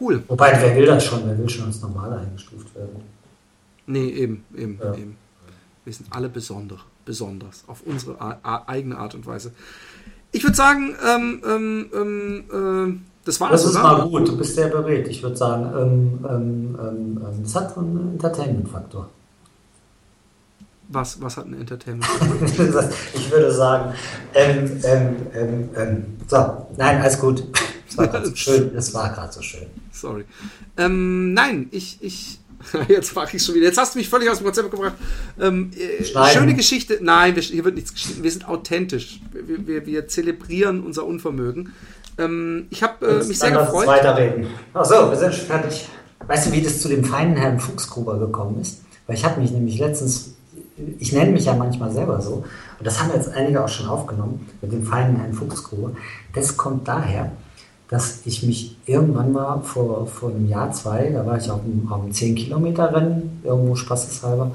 [0.00, 0.22] Cool.
[0.26, 1.26] Wobei, wer will das schon?
[1.26, 3.02] Wer will schon als normal eingestuft werden?
[3.86, 4.94] Nee, eben, eben, ja.
[4.94, 5.16] eben.
[5.84, 8.16] Wir sind alle besonder, besonders, auf unsere
[8.68, 9.52] eigene Art und Weise.
[10.32, 13.82] Ich würde sagen, ähm, ähm, ähm, äh, das war Das ist oder?
[13.82, 15.08] mal gut, du bist sehr berät.
[15.08, 19.08] Ich würde sagen, ähm, ähm, ähm, es hat einen Entertainment-Faktor.
[20.88, 22.06] Was, was hat ein Entertainment?
[23.14, 23.92] ich würde sagen,
[24.32, 27.42] ähm, ähm, ähm, ähm, so, nein, alles gut.
[27.88, 28.70] Es war gerade so schön.
[28.76, 29.66] Es war gerade so schön.
[29.90, 30.24] Sorry.
[30.76, 32.38] Ähm, nein, ich, ich,
[32.88, 33.66] jetzt mache ich schon wieder.
[33.66, 34.94] Jetzt hast du mich völlig aus dem Konzept gebracht.
[35.40, 37.00] Ähm, äh, schöne Geschichte.
[37.02, 38.22] Nein, wir, hier wird nichts geschnitten.
[38.22, 39.20] Wir sind authentisch.
[39.32, 41.72] Wir, wir, wir zelebrieren unser Unvermögen.
[42.18, 43.86] Ähm, ich habe äh, mich sehr gefreut.
[43.86, 44.46] Weiterreden.
[44.72, 45.88] Achso, wir sind schon fertig.
[46.26, 48.82] Weißt du, wie das zu dem feinen Herrn Fuchsgruber gekommen ist?
[49.06, 50.36] Weil ich habe mich nämlich letztens
[50.98, 52.44] ich nenne mich ja manchmal selber so,
[52.78, 55.92] und das haben jetzt einige auch schon aufgenommen, mit dem feinen Herrn Fuchsgrube.
[56.34, 57.32] Das kommt daher,
[57.88, 61.90] dass ich mich irgendwann mal vor, vor einem Jahr, zwei, da war ich auf einem,
[61.90, 64.50] auf einem 10-Kilometer-Rennen, irgendwo spaßeshalber,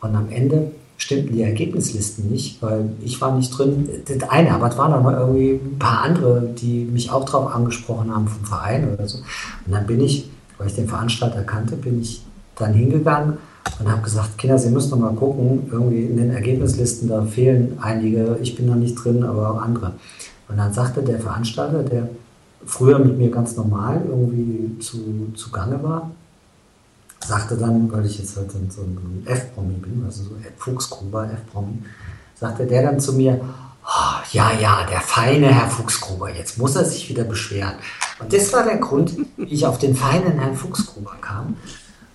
[0.00, 3.88] und am Ende stimmten die Ergebnislisten nicht, weil ich war nicht drin.
[4.06, 8.14] Das eine, aber es waren noch irgendwie ein paar andere, die mich auch darauf angesprochen
[8.14, 9.18] haben vom Verein oder so.
[9.66, 12.22] Und dann bin ich, weil ich den Veranstalter kannte, bin ich
[12.54, 13.38] dann hingegangen
[13.80, 17.78] und habe gesagt, Kinder, Sie müssen noch mal gucken, irgendwie in den Ergebnislisten, da fehlen
[17.80, 19.94] einige, ich bin noch nicht drin, aber auch andere.
[20.48, 22.08] Und dann sagte der Veranstalter, der
[22.64, 26.12] früher mit mir ganz normal irgendwie zu, zu Gange war,
[27.26, 31.82] sagte dann, weil ich jetzt halt so ein F-Promi bin, also so Fuchsgruber, F-Promi,
[32.38, 33.40] sagte der dann zu mir,
[33.84, 37.74] oh, ja, ja, der feine Herr Fuchsgruber, jetzt muss er sich wieder beschweren.
[38.20, 41.56] Und das war der Grund, wie ich auf den feinen Herrn Fuchsgruber kam.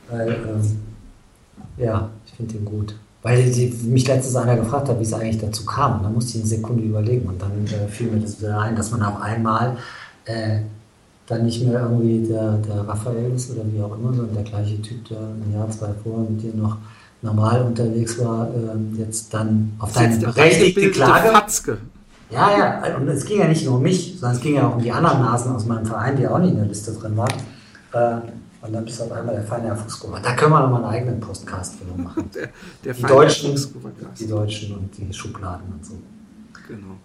[0.09, 0.79] Weil, ähm,
[1.77, 2.95] ja, ich finde ihn gut.
[3.23, 6.01] Weil die, mich letztens einer gefragt hat, wie es eigentlich dazu kam.
[6.03, 8.91] Da musste ich eine Sekunde überlegen und dann äh, fiel mir das wieder ein, dass
[8.91, 9.77] man auf einmal
[10.25, 10.59] äh,
[11.27, 14.81] dann nicht mehr irgendwie der, der Raphael ist oder wie auch immer, sondern der gleiche
[14.81, 16.77] Typ, der ein Jahr, zwei vorher mit dir noch
[17.21, 21.29] normal unterwegs war, äh, jetzt dann auf deine berechtigte Klage.
[21.29, 21.77] Fatzke.
[22.29, 24.75] Ja, ja, und es ging ja nicht nur um mich, sondern es ging ja auch
[24.75, 27.33] um die anderen Nasen aus meinem Verein, die auch nicht in der Liste drin waren.
[27.93, 30.19] Äh, und dann bist du auf einmal der feine Herr Fuchsgruber.
[30.21, 32.29] Da können wir nochmal einen eigenen Podcast für machen.
[32.33, 32.49] der,
[32.83, 33.55] der die, Deutschen,
[34.19, 35.93] die Deutschen und die Schubladen und so.
[36.67, 36.95] Genau.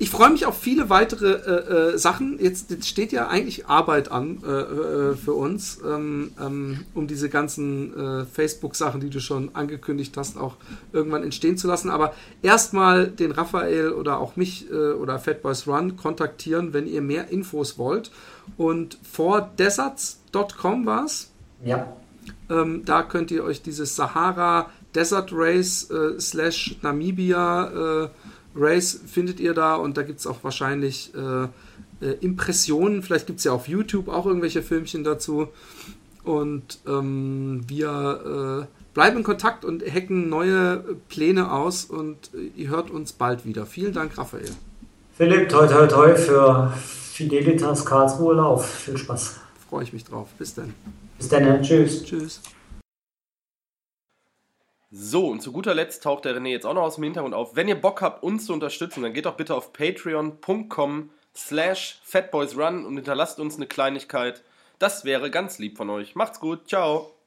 [0.00, 2.38] Ich freue mich auf viele weitere äh, äh, Sachen.
[2.40, 7.28] Jetzt, jetzt, steht ja eigentlich Arbeit an äh, äh für uns, ähm, ähm, um diese
[7.28, 10.54] ganzen äh, Facebook-Sachen, die du schon angekündigt hast, auch
[10.92, 11.90] irgendwann entstehen zu lassen.
[11.90, 17.30] Aber erstmal den Raphael oder auch mich äh, oder Fatboys Run kontaktieren, wenn ihr mehr
[17.30, 18.12] Infos wollt.
[18.56, 21.30] Und vor deserts.com war es.
[21.64, 21.92] Ja.
[22.48, 25.88] Ähm, da könnt ihr euch dieses Sahara Desert Race
[26.18, 28.08] slash Namibia
[28.54, 31.44] Race findet ihr da und da gibt es auch wahrscheinlich äh,
[32.04, 33.02] äh, Impressionen.
[33.02, 35.48] Vielleicht gibt es ja auf YouTube auch irgendwelche Filmchen dazu.
[36.24, 42.68] Und ähm, wir äh, bleiben in Kontakt und hacken neue Pläne aus und äh, ihr
[42.68, 43.64] hört uns bald wieder.
[43.64, 44.50] Vielen Dank, Raphael.
[45.16, 48.68] Philipp, toi toi toi für Fidelitas Karlsruhe Lauf.
[48.68, 49.36] Viel Spaß.
[49.68, 50.28] Freue ich mich drauf.
[50.38, 50.74] Bis dann.
[51.18, 51.62] Bis dann.
[51.62, 52.04] Tschüss.
[52.04, 52.40] Tschüss.
[54.90, 57.56] So, und zu guter Letzt taucht der René jetzt auch noch aus dem Hintergrund auf.
[57.56, 62.86] Wenn ihr Bock habt, uns zu unterstützen, dann geht doch bitte auf patreon.com slash fatboysrun
[62.86, 64.42] und hinterlasst uns eine Kleinigkeit.
[64.78, 66.14] Das wäre ganz lieb von euch.
[66.14, 67.17] Macht's gut, ciao.